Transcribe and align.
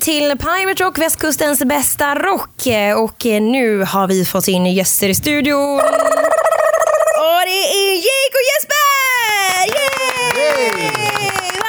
till 0.00 0.38
Pirate 0.38 0.84
Rock, 0.84 0.98
västkustens 0.98 1.64
bästa 1.64 2.14
rock. 2.14 2.66
Och 2.96 3.24
nu 3.24 3.84
har 3.84 4.06
vi 4.08 4.24
fått 4.24 4.48
in 4.48 4.66
gäster 4.66 5.08
i 5.08 5.14
studion. 5.14 5.78
Och 5.78 5.82
det 7.46 7.60
är 7.60 7.94
Jake 7.94 8.36
och 8.36 8.46
Jesper! 8.50 9.66
Yay! 9.76 10.90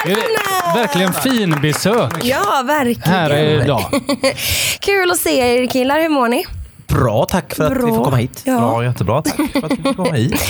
Välkomna! 0.06 0.82
verkligen 0.82 1.14
fin 1.14 1.62
besök 1.62 2.12
Ja, 2.24 2.64
verkligen. 2.66 3.10
här 3.10 3.38
idag. 3.64 4.02
Kul 4.80 5.12
att 5.12 5.18
se 5.20 5.38
er 5.62 5.68
killar. 5.68 6.00
Hur 6.02 6.10
mår 6.10 6.28
ni? 6.28 6.46
Bra, 6.92 7.26
tack 7.26 7.56
för 7.56 7.66
att 7.66 7.78
vi 7.78 7.82
får 7.82 8.04
komma 8.04 8.18
hit. 8.18 8.42
Ja. 8.44 8.54
Ja, 8.54 8.84
jättebra. 8.84 9.22
Tack 9.22 9.52
för 9.52 9.66
att 9.66 9.72
vi 9.72 9.76
fick 9.76 9.96
komma 9.96 10.12
hit. 10.12 10.34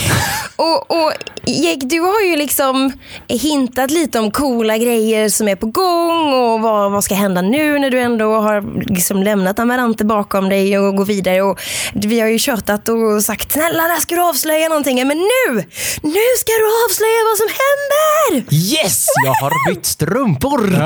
Och, 0.56 0.92
och 0.92 1.12
Jake, 1.46 1.86
du 1.86 2.00
har 2.00 2.22
ju 2.22 2.36
liksom 2.36 2.92
hintat 3.28 3.92
lite 3.92 4.20
om 4.20 4.32
coola 4.32 4.78
grejer 4.78 5.30
som 5.30 5.48
är 5.48 5.56
på 5.56 5.66
gång 5.66 6.34
och 6.34 6.62
vad, 6.62 6.92
vad 6.92 7.04
ska 7.04 7.16
hända 7.16 7.42
nu 7.42 7.80
när 7.80 7.90
du 7.90 8.00
ändå 8.00 8.36
har 8.36 8.84
liksom 8.90 9.24
lämnat 9.24 9.60
Amarante 9.60 10.06
bakom 10.06 10.50
dig 10.50 10.80
och 10.80 10.96
går 10.96 11.06
vidare. 11.06 11.42
Och 11.42 11.60
vi 11.94 12.20
har 12.20 12.28
ju 12.28 12.40
tjatat 12.40 12.90
och 12.90 13.24
sagt 13.24 13.52
snälla 13.52 13.84
där 13.84 14.00
ska 14.00 14.16
du 14.16 14.22
avslöja 14.22 14.70
någonting. 14.70 15.08
Men 15.08 15.18
nu, 15.18 15.56
nu 16.02 16.20
ska 16.38 16.52
du 16.52 16.86
avslöja 16.86 17.20
vad 17.30 17.38
som 17.38 17.48
händer! 17.62 18.54
Yes! 18.54 19.06
Jag 19.26 19.34
har 19.34 19.74
bytt 19.74 19.86
strumpor! 19.86 20.78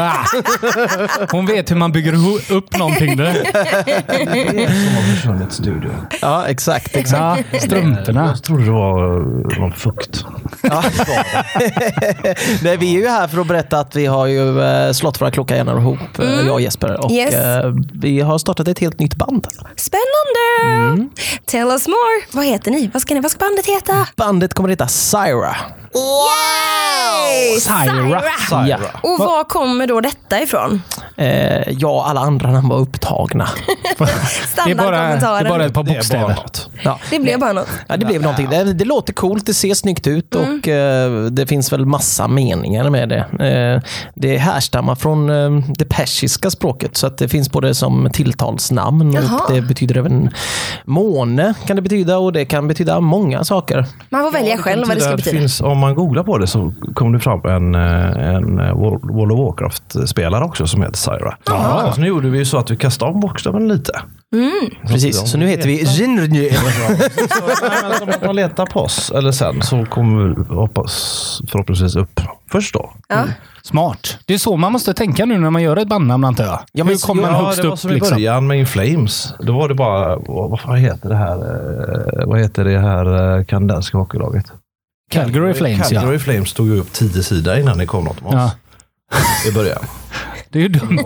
Hon 1.32 1.46
vet 1.46 1.72
hur 1.72 1.76
man 1.76 1.92
bygger 1.92 2.14
upp 2.52 2.78
någonting. 2.78 3.18
Där. 3.18 3.34
Det 5.40 5.45
i 5.52 5.56
studion. 5.56 6.08
Ja, 6.22 6.46
exakt. 6.48 6.96
exakt. 6.96 7.46
Ja, 7.52 7.60
strumporna. 7.60 8.26
Jag 8.28 8.44
trodde 8.44 8.66
det 8.66 8.72
var 8.72 9.20
någon 9.60 9.72
fukt. 9.74 10.26
Nej, 12.64 12.78
vi 12.78 12.96
är 12.96 13.00
ju 13.02 13.08
här 13.08 13.28
för 13.28 13.42
att 13.42 13.48
berätta 13.48 13.80
att 13.80 13.96
vi 13.96 14.06
har 14.06 14.26
ju 14.26 14.62
eh, 14.62 14.92
slått 14.92 15.22
våra 15.22 15.32
kloka 15.32 15.56
hjärnor 15.56 15.80
ihop, 15.80 16.20
eh, 16.20 16.26
jag 16.30 16.54
och 16.54 16.62
Jesper. 16.62 17.06
Och 17.06 17.12
Yes. 17.12 17.34
eh, 17.34 17.74
vi 17.94 18.20
har 18.22 18.38
startat 18.38 18.68
ett 18.68 18.80
helt 18.80 19.00
nytt 19.00 19.16
band. 19.16 19.48
Spännande! 19.76 21.10
Tell 21.46 21.68
us 21.68 21.88
more. 21.88 22.26
Vad 22.32 22.46
heter 22.46 22.72
ni? 22.72 22.90
Vad 22.94 23.02
ska, 23.02 23.14
ni, 23.14 23.20
vad 23.20 23.32
ska 23.32 23.40
bandet 23.40 23.66
heta? 23.66 24.08
Bandet 24.16 24.54
kommer 24.54 24.70
heta 24.70 24.88
Syra. 24.88 25.56
Yay! 25.96 27.60
Syra. 27.60 28.22
Ja. 28.68 28.78
Och 29.04 29.20
var 29.20 29.44
kommer 29.44 29.88
då 29.88 30.02
detta 30.02 30.42
ifrån? 30.42 30.82
Eh, 31.18 31.70
ja, 31.72 32.06
alla 32.10 32.20
andra 32.22 32.52
namn 32.52 32.70
var 32.70 32.78
upptagna. 32.78 33.50
Det 34.66 34.72
är 34.72 34.76
bara, 34.76 34.92
det 35.08 35.46
är 35.46 35.50
bara 35.50 35.66
ett 35.66 35.74
par 35.74 35.84
Det 35.84 35.92
är 35.92 35.94
bara 35.94 35.96
bokstäver. 35.96 36.28
något. 36.36 36.70
Ja. 36.84 37.00
Det 37.10 37.20
blev 37.20 37.40
bara 37.40 37.54
något. 37.54 37.68
Ja, 37.88 37.98
det 37.98 38.06
blev 38.06 38.22
någonting. 38.22 38.50
Det, 38.50 38.74
det 38.74 38.86
låter 38.86 39.14
coolt, 39.14 39.46
det 39.46 39.54
ser 39.54 39.74
snyggt 39.74 40.08
ut 40.08 40.36
Mm. 40.36 40.60
och 40.60 40.68
eh, 40.68 41.12
det 41.26 41.48
finns 41.48 41.74
väl 41.74 41.86
massa 41.86 42.28
meningar 42.28 42.90
med 42.90 43.10
det. 43.10 43.46
Eh, 43.46 43.90
det 44.16 44.38
härstammar 44.38 44.96
från 44.96 45.30
eh, 45.30 45.64
det 45.78 45.86
persiska 45.86 46.50
språket 46.52 46.98
så 46.98 47.08
att 47.08 47.18
det 47.18 47.28
finns 47.30 47.52
både 47.52 47.76
som 47.76 48.10
tilltalsnamn 48.14 49.14
Jaha. 49.14 49.40
och 49.48 49.54
det 49.54 49.62
betyder 49.62 49.98
även 49.98 50.30
måne 50.86 51.54
kan 51.68 51.76
det 51.76 51.82
betyda 51.82 52.18
och 52.18 52.34
det 52.34 52.46
kan 52.46 52.68
betyda 52.68 53.00
många 53.00 53.44
saker. 53.44 53.86
Man 54.10 54.22
får 54.24 54.32
välja 54.32 54.58
själv 54.58 54.88
vad 54.88 54.98
det 54.98 55.02
ska 55.02 55.16
betyda. 55.16 55.38
Finns, 55.40 55.62
om 55.62 55.78
man 55.86 55.96
googlar 55.96 56.24
på 56.24 56.38
det 56.38 56.48
så 56.48 56.74
kommer 56.94 57.14
det 57.18 57.20
fram 57.20 57.42
en, 57.46 57.76
eh, 57.76 58.36
en 58.36 58.60
eh, 58.60 58.74
World 58.74 59.32
of 59.32 59.40
Warcraft-spelare 59.40 60.44
också 60.44 60.68
som 60.68 60.82
heter 60.82 60.98
Syra. 60.98 61.38
Ja. 61.46 61.92
Så 61.96 62.02
nu 62.02 62.08
gjorde 62.08 62.30
vi 62.30 62.46
så 62.46 62.58
att 62.58 62.72
vi 62.72 62.78
kastade 62.78 63.12
om 63.12 63.20
bokstaven 63.20 63.68
lite. 63.68 63.94
Precis, 64.88 65.32
så 65.32 65.38
nu 65.38 65.48
heter 65.48 65.68
vi 65.68 65.86
men 68.06 68.10
Om 68.20 68.26
man 68.26 68.36
letar 68.36 68.66
på 68.66 68.80
oss, 68.80 69.12
eller 69.16 69.32
sen, 69.32 69.62
så 69.62 69.86
kommer 69.86 70.24
vi 70.50 70.56
hoppas 70.56 71.42
förhoppningsvis 71.48 71.96
upp 71.96 72.22
först 72.52 72.74
då. 72.74 72.92
Ja. 73.08 73.24
Smart. 73.64 74.18
Det 74.26 74.34
är 74.34 74.38
så 74.38 74.58
man 74.58 74.72
måste 74.72 74.94
tänka 74.94 75.26
nu 75.26 75.38
när 75.38 75.50
man 75.50 75.62
gör 75.62 75.78
ett 75.78 75.88
bandnamn 75.88 76.24
antar 76.24 76.44
jag. 76.44 76.60
Ja, 76.72 76.84
men 76.84 76.88
Hur 76.88 77.08
kommer 77.08 77.22
man 77.22 77.32
Ja, 77.32 77.46
högst 77.46 77.62
det 77.62 77.68
var 77.68 77.74
upp? 77.74 77.80
som 77.80 77.92
i 77.92 77.94
Liksom? 77.94 78.16
början 78.16 78.48
med 78.48 78.60
In 78.60 78.66
Flames. 78.66 79.34
Då 79.40 79.54
var 79.54 79.68
det 79.70 79.76
bara, 79.76 80.16
vad, 80.16 80.60
vad 80.68 80.80
heter 80.80 81.10
det 81.10 81.16
här, 81.16 81.36
eh, 81.38 82.28
vad 82.28 82.40
heter 82.40 82.64
det 82.66 82.80
här 82.80 83.44
kanadensiska 83.44 83.98
hockeylaget? 83.98 84.46
Calgary 85.12 85.54
Flames 85.54 85.92
ja. 85.92 86.00
Calgary 86.02 86.20
Flames 86.20 86.54
tog 86.54 86.68
ju 86.68 86.80
upp 86.80 86.94
tio 86.94 87.24
sidor 87.24 87.58
innan 87.58 87.78
det 87.78 87.86
kom 87.86 88.04
något 88.04 88.22
med 88.22 88.30
oss. 88.30 88.36
ja. 88.36 88.52
I 89.50 89.52
början. 89.52 89.86
Det 90.50 90.60
är 90.60 90.64
ju 90.64 90.70
dumt. 90.70 91.00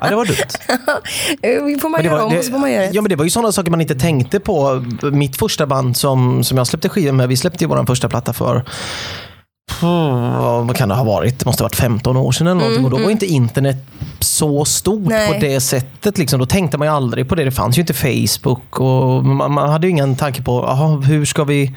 ja, 0.00 0.08
det 0.08 0.16
var 0.16 0.24
dumt. 0.24 0.36
Eh, 1.42 1.80
Får 1.80 1.88
man 1.88 2.04
göra 2.04 2.16
var- 2.16 2.24
om 2.36 2.42
så 2.42 2.50
får 2.52 2.58
man 2.58 2.72
göra 2.72 2.82
rätt. 2.82 2.94
Ja 2.94 3.02
men 3.02 3.08
det 3.08 3.16
var 3.16 3.24
ju 3.24 3.30
sådana 3.30 3.52
saker 3.52 3.70
man 3.70 3.80
inte 3.80 3.94
tänkte 3.94 4.40
på. 4.40 4.84
Mitt 5.12 5.36
första 5.36 5.66
band 5.66 5.96
som, 5.96 6.44
som 6.44 6.58
jag 6.58 6.66
släppte 6.66 6.88
skivor 6.88 7.12
med, 7.12 7.28
vi 7.28 7.36
släppte 7.36 7.64
ju 7.64 7.68
vår 7.68 7.86
första 7.86 8.08
platta 8.08 8.32
för 8.32 8.64
vad 9.80 10.76
kan 10.76 10.88
det 10.88 10.94
ha 10.94 11.04
varit? 11.04 11.38
Det 11.38 11.46
måste 11.46 11.62
ha 11.62 11.64
varit 11.64 11.76
15 11.76 12.16
år 12.16 12.32
sedan 12.32 12.46
eller 12.46 12.60
någonting. 12.60 12.84
Och 12.84 12.90
då 12.90 12.98
var 12.98 13.10
inte 13.10 13.26
internet 13.26 13.76
så 14.20 14.64
stort 14.64 15.08
Nej. 15.08 15.32
på 15.32 15.40
det 15.40 15.60
sättet. 15.60 16.18
Liksom. 16.18 16.40
Då 16.40 16.46
tänkte 16.46 16.78
man 16.78 16.88
ju 16.88 16.94
aldrig 16.94 17.28
på 17.28 17.34
det. 17.34 17.44
Det 17.44 17.50
fanns 17.50 17.78
ju 17.78 17.80
inte 17.80 17.94
Facebook 17.94 18.80
och 18.80 19.24
man, 19.24 19.52
man 19.52 19.68
hade 19.70 19.86
ju 19.86 19.90
ingen 19.90 20.16
tanke 20.16 20.42
på 20.42 20.66
aha, 20.66 20.96
hur 20.96 21.24
ska 21.24 21.44
vi 21.44 21.72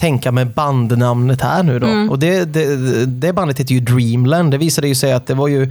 tänka 0.00 0.32
med 0.32 0.50
bandnamnet 0.50 1.40
här 1.40 1.62
nu 1.62 1.78
då. 1.78 2.12
Och 2.12 2.18
det, 2.18 2.44
det, 2.44 3.06
det 3.06 3.32
bandet 3.32 3.60
heter 3.60 3.74
ju 3.74 3.80
Dreamland. 3.80 4.50
Det 4.50 4.58
visade 4.58 4.88
ju 4.88 4.94
sig 4.94 5.12
att 5.12 5.26
det 5.26 5.34
var 5.34 5.48
ju 5.48 5.62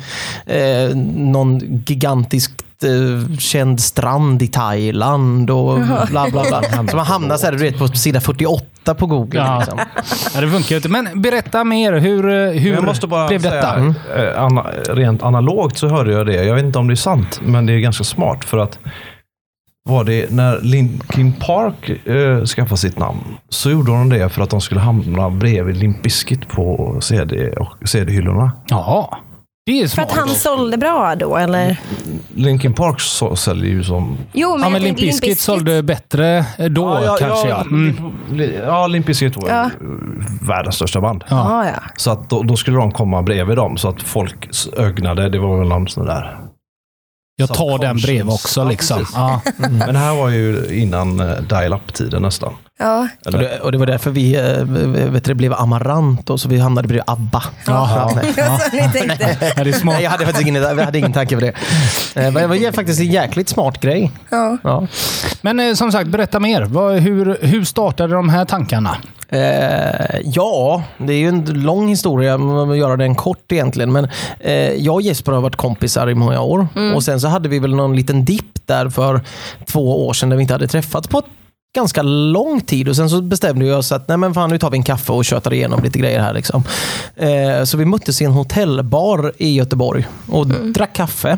eh, 0.45 0.95
någon 1.15 1.83
gigantisk 1.85 2.51
eh, 2.83 3.37
känd 3.39 3.81
strand 3.81 4.41
i 4.41 4.47
Thailand 4.47 5.49
och 5.49 5.79
bla 6.09 6.27
bla 6.31 6.43
bla. 6.43 6.63
Så 6.89 6.95
man 6.95 7.05
hamnar 7.05 7.37
så 7.37 7.45
här, 7.45 7.51
du 7.51 7.57
vet, 7.57 7.77
på 7.77 7.87
sida 7.87 8.21
48 8.21 8.95
på 8.95 9.05
Google. 9.05 9.39
Ja. 9.39 9.59
Liksom. 9.59 9.79
Ja, 10.35 10.41
det 10.41 10.49
funkar 10.49 10.69
ju 10.69 10.75
inte. 10.75 10.89
Men 10.89 11.21
berätta 11.21 11.63
mer. 11.63 11.93
Hur, 11.93 12.29
eh, 12.29 12.49
hur 12.49 12.73
jag 12.73 12.83
måste 12.83 13.07
bara 13.07 13.27
blev 13.27 13.41
säga, 13.41 13.55
detta? 13.55 13.95
eh, 14.23 14.43
ana, 14.43 14.65
rent 14.89 15.23
analogt 15.23 15.77
så 15.77 15.87
hörde 15.87 16.11
jag 16.11 16.25
det. 16.25 16.45
Jag 16.45 16.55
vet 16.55 16.63
inte 16.65 16.79
om 16.79 16.87
det 16.87 16.93
är 16.93 16.95
sant, 16.95 17.39
men 17.43 17.65
det 17.65 17.73
är 17.73 17.79
ganska 17.79 18.03
smart. 18.03 18.45
För 18.45 18.57
att 18.57 18.79
var 19.89 20.03
det 20.03 20.31
när 20.31 20.61
Linkin 20.61 21.33
Park 21.33 22.07
eh, 22.07 22.45
skaffade 22.45 22.77
sitt 22.77 22.99
namn 22.99 23.19
så 23.49 23.71
gjorde 23.71 23.91
de 23.91 24.09
det 24.09 24.29
för 24.29 24.41
att 24.41 24.49
de 24.49 24.61
skulle 24.61 24.79
hamna 24.81 25.29
bredvid 25.29 25.77
Limp 25.77 26.01
Bizkit 26.03 26.47
på 26.47 26.97
CD 27.01 27.49
och 27.51 27.89
CD-hyllorna. 27.89 28.51
Ja, 28.67 29.17
det 29.65 29.71
är 29.81 29.81
För 29.81 29.87
smart. 29.87 30.11
att 30.11 30.17
han 30.17 30.29
sålde 30.29 30.77
bra 30.77 31.15
då 31.15 31.37
eller? 31.37 31.77
Linkin 32.35 32.73
Park 32.73 32.99
så, 33.01 33.35
säljer 33.35 33.71
ju 33.71 33.83
som... 33.83 34.17
Jo, 34.33 34.51
men, 34.51 34.61
Ja, 34.61 34.69
men 34.69 34.81
Limp 34.83 34.97
Bizkit 34.97 35.39
sålde 35.39 35.83
bättre 35.83 36.45
då 36.69 37.15
kanske. 37.19 37.49
Ja. 37.49 37.61
Mm. 37.61 37.95
ja 38.65 38.87
Limp 38.87 39.05
Bizkit 39.05 39.37
var 39.37 39.49
Ja. 39.49 39.69
ju 39.81 40.47
världens 40.47 40.75
största 40.75 41.01
band. 41.01 41.23
Ja, 41.29 41.65
ja. 41.65 41.71
Så 41.95 42.11
att 42.11 42.29
då, 42.29 42.43
då 42.43 42.55
skulle 42.55 42.77
de 42.77 42.91
komma 42.91 43.21
bredvid 43.21 43.57
dem 43.57 43.77
så 43.77 43.89
att 43.89 44.01
folk 44.01 44.49
ögnade. 44.77 45.29
Det 45.29 45.39
var 45.39 45.59
väl 45.59 45.67
någon 45.67 45.87
sån 45.87 46.05
där. 46.05 46.37
Jag 47.49 47.57
tar 47.57 47.77
den 47.79 47.97
bredvid 47.97 48.33
också. 48.33 48.59
Ja, 48.61 48.69
Liksom. 48.69 49.05
Ja. 49.15 49.41
Men 49.57 49.93
det 49.93 49.99
här 49.99 50.15
var 50.15 50.29
ju 50.29 50.67
innan 50.81 51.19
eh, 51.19 51.35
dial-up-tiden 51.41 52.21
nästan. 52.21 52.53
ja. 52.79 53.07
Och 53.25 53.31
det, 53.31 53.59
och 53.59 53.71
det 53.71 53.77
var 53.77 53.85
därför 53.85 54.11
vi 54.11 54.35
eh, 54.35 54.63
vet 55.11 55.23
du, 55.23 55.31
det 55.31 55.35
blev 55.35 55.53
Amarant 55.53 56.29
och 56.29 56.39
så 56.39 56.49
vi 56.49 56.59
hamnade 56.59 56.87
bredvid 56.87 57.03
ABBA. 57.07 57.43
Nej. 57.67 58.33
Ja. 58.37 58.59
Så 58.71 58.75
ni 58.75 58.91
tänkte. 58.91 59.37
Ja, 59.57 59.63
det 59.63 59.69
är 59.69 59.73
smart. 59.73 59.95
Nej, 59.95 60.03
jag 60.03 60.11
hade 60.11 60.25
faktiskt 60.25 60.47
ingen, 60.47 60.61
jag 60.63 60.85
hade 60.85 60.97
ingen 60.99 61.13
tanke 61.13 61.35
på 61.35 61.41
det. 61.41 61.47
Eh, 61.47 61.53
Men 62.15 62.33
det 62.33 62.47
var 62.47 62.71
faktiskt 62.71 62.99
en 62.99 63.11
jäkligt 63.11 63.49
smart 63.49 63.81
grej. 63.81 64.11
Ja. 64.29 64.57
Ja. 64.63 64.87
Men 65.41 65.77
som 65.77 65.91
sagt, 65.91 66.07
berätta 66.07 66.39
mer. 66.39 66.61
Hur, 66.99 67.37
hur 67.41 67.63
startade 67.65 68.13
de 68.15 68.29
här 68.29 68.45
tankarna? 68.45 68.97
Eh, 69.33 70.21
ja, 70.23 70.83
det 70.97 71.13
är 71.13 71.17
ju 71.17 71.27
en 71.27 71.45
lång 71.45 71.87
historia, 71.87 72.37
man 72.37 72.69
vill 72.69 72.79
göra 72.79 72.97
den 72.97 73.15
kort 73.15 73.51
egentligen. 73.51 73.91
Men 73.91 74.07
eh, 74.39 74.53
jag 74.73 74.95
och 74.95 75.01
Jesper 75.01 75.31
har 75.31 75.41
varit 75.41 75.55
kompisar 75.55 76.09
i 76.09 76.15
många 76.15 76.41
år. 76.41 76.67
Och 76.95 77.03
Sen 77.03 77.21
så 77.21 77.27
hade 77.27 77.49
vi 77.49 77.59
väl 77.59 77.75
någon 77.75 77.95
liten 77.95 78.25
dipp 78.25 78.67
där 78.67 78.89
för 78.89 79.21
två 79.65 80.07
år 80.07 80.13
sedan 80.13 80.29
där 80.29 80.37
vi 80.37 80.41
inte 80.41 80.53
hade 80.53 80.67
träffats 80.67 81.07
på 81.07 81.19
ett 81.19 81.25
ganska 81.75 82.01
lång 82.01 82.61
tid 82.61 82.89
och 82.89 82.95
sen 82.95 83.09
så 83.09 83.21
bestämde 83.21 83.65
vi 83.65 83.71
oss 83.71 83.91
att 83.91 84.07
nej 84.07 84.17
men 84.17 84.33
fan, 84.33 84.49
nu 84.49 84.57
tar 84.57 84.71
vi 84.71 84.77
en 84.77 84.83
kaffe 84.83 85.11
och 85.11 85.25
tjötar 85.25 85.53
igenom 85.53 85.83
lite 85.83 85.99
grejer 85.99 86.19
här. 86.19 86.33
Liksom. 86.33 86.63
Eh, 87.15 87.63
så 87.63 87.77
vi 87.77 87.85
möttes 87.85 88.21
i 88.21 88.25
en 88.25 88.31
hotellbar 88.31 89.33
i 89.37 89.55
Göteborg 89.55 90.07
och 90.31 90.47
drack 90.47 90.93
kaffe. 90.95 91.37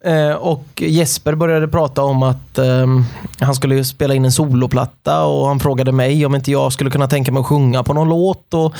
Eh, 0.00 0.30
och 0.30 0.66
Jesper 0.76 1.34
började 1.34 1.68
prata 1.68 2.02
om 2.02 2.22
att 2.22 2.58
ehm, 2.58 3.04
han 3.40 3.54
skulle 3.54 3.84
spela 3.84 4.14
in 4.14 4.24
en 4.24 4.32
soloplatta 4.32 5.24
och 5.24 5.46
han 5.46 5.60
frågade 5.60 5.92
mig 5.92 6.26
om 6.26 6.34
inte 6.34 6.50
jag 6.50 6.72
skulle 6.72 6.90
kunna 6.90 7.08
tänka 7.08 7.32
mig 7.32 7.40
att 7.40 7.46
sjunga 7.46 7.82
på 7.82 7.94
någon 7.94 8.08
låt. 8.08 8.54
Och, 8.54 8.74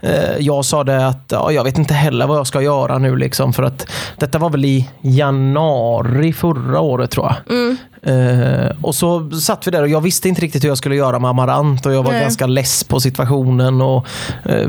eh, 0.00 0.36
jag 0.38 0.64
sa 0.64 0.84
det 0.84 1.06
att 1.06 1.24
ja, 1.28 1.52
jag 1.52 1.64
vet 1.64 1.78
inte 1.78 1.94
heller 1.94 2.26
vad 2.26 2.38
jag 2.38 2.46
ska 2.46 2.62
göra 2.62 2.98
nu 2.98 3.16
liksom 3.16 3.52
för 3.52 3.62
att 3.62 3.86
detta 4.18 4.38
var 4.38 4.50
väl 4.50 4.64
i 4.64 4.88
januari 5.00 6.32
förra 6.32 6.80
året 6.80 7.10
tror 7.10 7.26
jag. 7.26 7.56
Eh, 8.02 8.70
och 8.82 8.94
så 8.94 9.30
satt 9.30 9.66
vi 9.66 9.70
där 9.70 9.82
och 9.82 9.88
jag 9.88 10.00
visste 10.00 10.28
inte 10.28 10.40
riktigt 10.40 10.64
hur 10.64 10.68
jag 10.68 10.78
skulle 10.78 10.96
göra 10.96 11.18
med 11.18 11.30
Amarant 11.30 11.86
och 11.86 11.92
jag 11.92 12.02
var 12.02 12.12
Nej. 12.12 12.20
ganska 12.20 12.46
less 12.46 12.84
på 12.84 13.00
situationen 13.00 13.80
och 13.80 14.06
eh, 14.44 14.68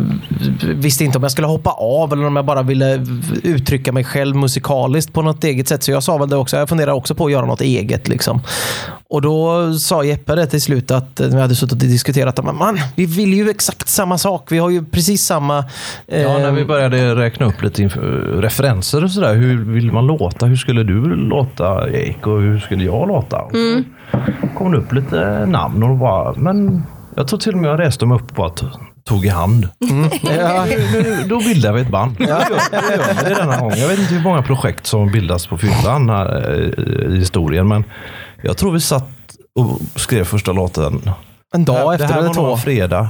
visste 0.64 1.04
inte 1.04 1.18
om 1.18 1.24
jag 1.24 1.32
skulle 1.32 1.48
hoppa 1.48 1.72
av 1.72 2.14
eller 2.14 2.26
om 2.28 2.36
jag 2.36 2.46
bara 2.46 2.62
ville 2.62 3.06
uttrycka 3.44 3.92
mig 3.92 4.04
själv 4.04 4.36
musikaliskt 4.36 5.14
på 5.14 5.22
något 5.22 5.44
eget 5.44 5.68
sätt. 5.68 5.84
Så 5.84 5.92
jag 5.92 6.04
sa 6.04 6.18
väl 6.18 6.30
det 6.30 6.36
också, 6.36 6.58
jag 6.58 6.70
funderar 6.70 6.92
också 6.92 7.16
på 7.16 7.26
att 7.26 7.32
göra 7.32 7.46
något 7.46 7.62
eget. 7.62 8.08
Liksom. 8.08 8.42
Och 9.10 9.22
då 9.22 9.74
sa 9.74 10.04
Jeppe 10.04 10.36
det 10.36 10.46
till 10.46 10.62
slut 10.62 10.92
att 10.92 11.20
eh, 11.20 11.28
vi 11.28 11.42
hade 11.42 11.56
suttit 11.56 11.72
och 11.72 11.78
diskuterat 11.78 12.40
att 12.40 12.56
man, 12.56 12.80
vi 12.96 13.06
vill 13.06 13.34
ju 13.34 13.50
exakt 13.50 13.90
samma 13.90 14.18
sak. 14.18 14.52
Vi 14.52 14.58
har 14.58 14.70
ju 14.70 14.86
precis 14.86 15.24
samma... 15.24 15.66
eh, 16.08 16.22
Ja, 16.22 16.38
när 16.38 16.52
vi 16.52 16.66
började 16.66 17.16
räkna 17.16 17.46
upp 17.46 17.64
lite 17.64 17.84
referenser 18.42 19.04
och 19.04 19.12
sådär. 19.12 19.36
Hur 19.36 19.74
vill 19.74 19.92
man 19.92 20.08
låta? 20.08 20.46
Hur 20.46 20.56
skulle 20.56 20.84
du 20.84 21.16
låta 21.16 21.90
Jake 21.90 22.30
och 22.30 22.42
hur 22.42 22.60
skulle 22.60 22.84
jag 22.84 23.08
låta? 23.08 23.17
Och 23.18 23.52
så 24.42 24.48
kom 24.58 24.72
det 24.72 24.78
upp 24.78 24.94
lite 24.94 25.46
namn 25.46 25.84
och 25.84 25.98
bara, 25.98 26.34
men 26.38 26.84
jag 27.16 27.28
tror 27.28 27.40
till 27.40 27.54
och 27.54 27.58
med 27.60 27.72
jag 27.72 27.80
reste 27.80 28.06
mig 28.06 28.16
upp 28.16 28.30
och 28.30 28.36
bara 28.36 28.52
tog 29.06 29.26
i 29.26 29.30
hand. 29.30 29.70
ja, 30.40 30.66
Nu- 30.94 31.24
Då 31.30 31.38
bildar 31.40 31.74
vi 31.74 31.82
ett 31.82 31.90
band. 31.92 32.16
Ja. 32.20 32.26
Det 32.72 32.96
gör 32.96 33.30
vi 33.30 33.34
denna 33.36 33.60
gång. 33.60 33.72
Jag 33.76 33.88
vet 33.88 34.00
inte 34.00 34.14
hur 34.14 34.24
många 34.24 34.42
projekt 34.44 34.86
som 34.88 35.12
bildas 35.12 35.48
på 35.48 35.58
fyllan 35.58 36.10
här, 36.10 36.52
eh, 36.54 37.14
i 37.14 37.18
historien, 37.20 37.68
men 37.68 37.84
jag 38.42 38.58
tror 38.58 38.72
vi 38.72 38.80
satt 38.80 39.10
och 39.60 39.80
skrev 39.96 40.24
första 40.24 40.52
låten 40.52 41.02
en 41.56 41.66
dag 41.66 41.90
det 41.92 41.96
efter 41.96 42.08
här 42.08 42.14
eller 42.20 42.28
var 42.28 42.36
nog 42.36 42.46
två. 42.46 42.52
en 42.52 42.58
fredag 42.58 43.10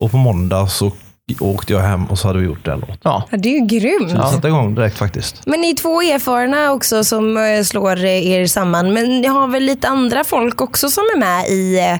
och 0.00 0.10
på 0.10 0.16
måndag 0.16 0.66
så 0.66 0.92
åkte 1.40 1.72
jag 1.72 1.80
hem 1.80 2.04
och 2.04 2.18
så 2.18 2.28
hade 2.28 2.38
vi 2.38 2.46
gjort 2.46 2.64
den 2.64 2.80
låten. 2.80 2.96
Ja. 3.02 3.28
Ja, 3.30 3.36
det 3.36 3.48
är 3.48 3.60
ju 3.60 3.66
grymt. 3.66 4.12
Vi 4.12 4.16
satte 4.16 4.48
igång 4.48 4.74
direkt 4.74 4.98
faktiskt. 4.98 5.46
Men 5.46 5.60
ni 5.60 5.70
är 5.70 5.74
två 5.74 6.02
erfarna 6.02 6.72
också 6.72 7.04
som 7.04 7.36
eh, 7.36 7.62
slår 7.62 8.04
eh, 8.04 8.26
er 8.30 8.46
samman. 8.46 8.92
Men 8.92 9.20
ni 9.20 9.26
har 9.26 9.46
väl 9.46 9.62
lite 9.62 9.88
andra 9.88 10.24
folk 10.24 10.60
också 10.60 10.90
som 10.90 11.02
är 11.14 11.18
med 11.18 11.48
i, 11.48 11.78
eh, 11.78 11.98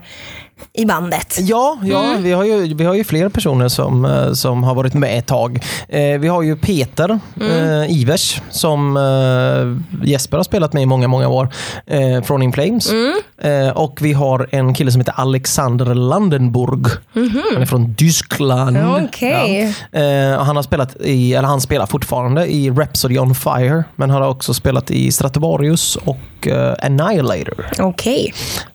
i 0.73 0.85
bandet? 0.85 1.39
Ja, 1.41 1.79
ja 1.83 2.15
vi, 2.19 2.33
har 2.33 2.45
ju, 2.45 2.75
vi 2.75 2.85
har 2.85 2.95
ju 2.95 3.05
fler 3.05 3.29
personer 3.29 3.69
som, 3.69 4.05
eh, 4.05 4.33
som 4.33 4.65
har 4.65 4.75
varit 4.75 4.95
med 4.95 5.19
ett 5.19 5.27
tag. 5.27 5.65
Eh, 5.89 6.19
vi 6.19 6.29
har 6.29 6.43
ju 6.43 6.57
Peter 6.57 7.19
eh, 7.41 8.01
Ivers 8.01 8.41
som 8.51 8.97
eh, 8.97 10.07
Jesper 10.09 10.37
har 10.37 10.45
spelat 10.45 10.73
med 10.73 10.83
i 10.83 10.87
många, 10.87 11.09
många 11.09 11.29
år 11.29 11.49
eh, 11.87 12.23
från 12.23 12.43
In 12.43 12.53
Flames. 12.53 12.93
Eh, 13.43 13.69
och 13.69 13.99
vi 14.03 14.13
har 14.13 14.49
en 14.51 14.75
kille 14.75 14.93
som 14.93 15.01
heter 15.01 15.15
Alexander 15.17 15.95
Landenburg. 15.95 16.87
Han 17.15 17.63
är 17.63 17.67
från 17.67 17.95
Tyskland. 17.95 18.79
Okej. 19.05 19.75
Ja. 19.91 20.43
Han 20.43 20.57
har 20.57 20.63
spelat 20.63 20.97
i, 21.01 21.35
eller 21.35 21.49
han 21.49 21.61
spelar 21.61 21.87
fortfarande 21.87 22.47
i 22.47 22.71
Rhapsody 22.71 23.19
on 23.19 23.35
Fire, 23.35 23.85
men 23.97 24.11
han 24.11 24.23
har 24.23 24.29
också 24.29 24.55
spelat 24.55 24.91
i 24.91 25.13
Stratovarius 25.13 25.97
och 25.97 26.49
Annihilator, 26.83 27.67
Okej. 27.79 28.35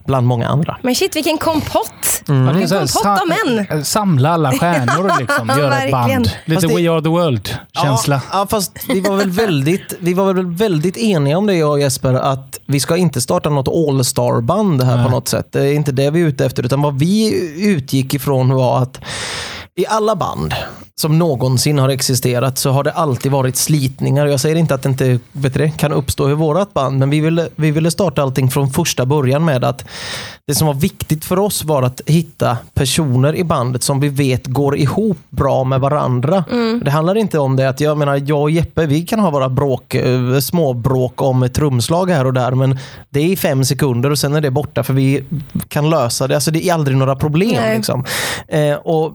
Bland 0.09 0.27
många 0.27 0.47
andra. 0.47 0.77
Men 0.81 0.95
shit 0.95 1.15
vilken 1.15 1.37
kompott. 1.37 2.23
Ja, 2.27 2.33
är 2.33 2.53
Vilken 2.53 2.69
kompott 2.87 3.05
av 3.21 3.27
män. 3.27 3.65
sam- 3.67 3.83
Samla 3.85 4.29
alla 4.29 4.51
stjärnor 4.51 5.19
liksom. 5.19 5.49
Ja, 5.49 5.57
Göra 5.59 5.81
ett 5.83 5.91
band. 5.91 6.31
Lite 6.45 6.67
det- 6.67 6.75
We 6.75 6.91
Are 6.91 7.01
The 7.01 7.09
World-känsla. 7.09 8.21
Ja, 8.31 8.39
ja, 8.39 8.47
fast 8.49 8.71
vi 8.89 8.99
var, 9.01 9.15
väl 9.17 9.29
väldigt, 9.29 9.93
vi 9.99 10.13
var 10.13 10.33
väl 10.33 10.45
väldigt 10.45 10.97
eniga 10.97 11.37
om 11.37 11.45
det 11.47 11.53
jag 11.55 11.69
och 11.69 11.79
Jesper, 11.79 12.13
att 12.13 12.59
vi 12.65 12.79
ska 12.79 12.97
inte 12.97 13.21
starta 13.21 13.49
något 13.49 13.67
All-star-band 13.67 14.83
här 14.83 15.03
på 15.05 15.11
något 15.11 15.27
sätt. 15.27 15.47
Det 15.51 15.59
är 15.67 15.73
inte 15.73 15.91
det 15.91 16.09
vi 16.11 16.21
är 16.21 16.25
ute 16.25 16.45
efter, 16.45 16.65
utan 16.65 16.81
vad 16.81 16.99
vi 16.99 17.33
utgick 17.67 18.13
ifrån 18.13 18.53
var 18.53 18.81
att 18.81 19.01
i 19.79 19.85
alla 19.87 20.15
band 20.15 20.53
som 20.99 21.19
någonsin 21.19 21.79
har 21.79 21.89
existerat 21.89 22.57
så 22.57 22.71
har 22.71 22.83
det 22.83 22.91
alltid 22.91 23.31
varit 23.31 23.55
slitningar. 23.55 24.25
Jag 24.25 24.39
säger 24.39 24.55
inte 24.55 24.75
att 24.75 24.83
det 24.83 24.89
inte 24.89 25.19
vet 25.31 25.53
du 25.53 25.71
kan 25.77 25.91
uppstå 25.91 26.29
i 26.29 26.33
vårat 26.33 26.73
band, 26.73 26.99
men 26.99 27.09
vi 27.09 27.19
ville, 27.19 27.49
vi 27.55 27.71
ville 27.71 27.91
starta 27.91 28.21
allting 28.21 28.49
från 28.49 28.69
första 28.69 29.05
början 29.05 29.45
med 29.45 29.63
att 29.63 29.85
det 30.47 30.55
som 30.55 30.67
var 30.67 30.73
viktigt 30.73 31.25
för 31.25 31.39
oss 31.39 31.63
var 31.63 31.83
att 31.83 32.01
hitta 32.05 32.57
personer 32.73 33.35
i 33.35 33.43
bandet 33.43 33.83
som 33.83 33.99
vi 33.99 34.09
vet 34.09 34.47
går 34.47 34.77
ihop 34.77 35.17
bra 35.29 35.63
med 35.63 35.79
varandra. 35.79 36.43
Det 36.83 36.91
handlar 36.91 37.17
inte 37.17 37.39
om 37.39 37.55
det 37.55 37.69
att 37.69 37.79
jag 37.79 37.97
menar, 37.97 38.21
jag 38.25 38.41
och 38.41 38.51
Jeppe, 38.51 38.85
vi 38.85 39.05
kan 39.05 39.19
ha 39.19 39.29
våra 39.29 39.49
bråk, 39.49 39.95
eh, 39.95 40.39
småbråk 40.39 41.21
om 41.21 41.43
ett 41.43 41.53
trumslag 41.53 42.09
här 42.09 42.25
och 42.25 42.33
där, 42.33 42.51
men 42.51 42.77
det 43.09 43.19
är 43.19 43.25
i 43.25 43.35
fem 43.35 43.65
sekunder 43.65 44.09
och 44.09 44.19
sen 44.19 44.35
är 44.35 44.41
det 44.41 44.51
borta 44.51 44.83
för 44.83 44.93
vi 44.93 45.23
kan 45.67 45.89
lösa 45.89 46.27
det. 46.27 46.35
Alltså 46.35 46.51
det 46.51 46.65
är 46.65 46.73
aldrig 46.73 46.97
några 46.97 47.15
problem. 47.15 47.75
Liksom. 47.75 48.05
Eh, 48.47 48.73
och 48.73 49.13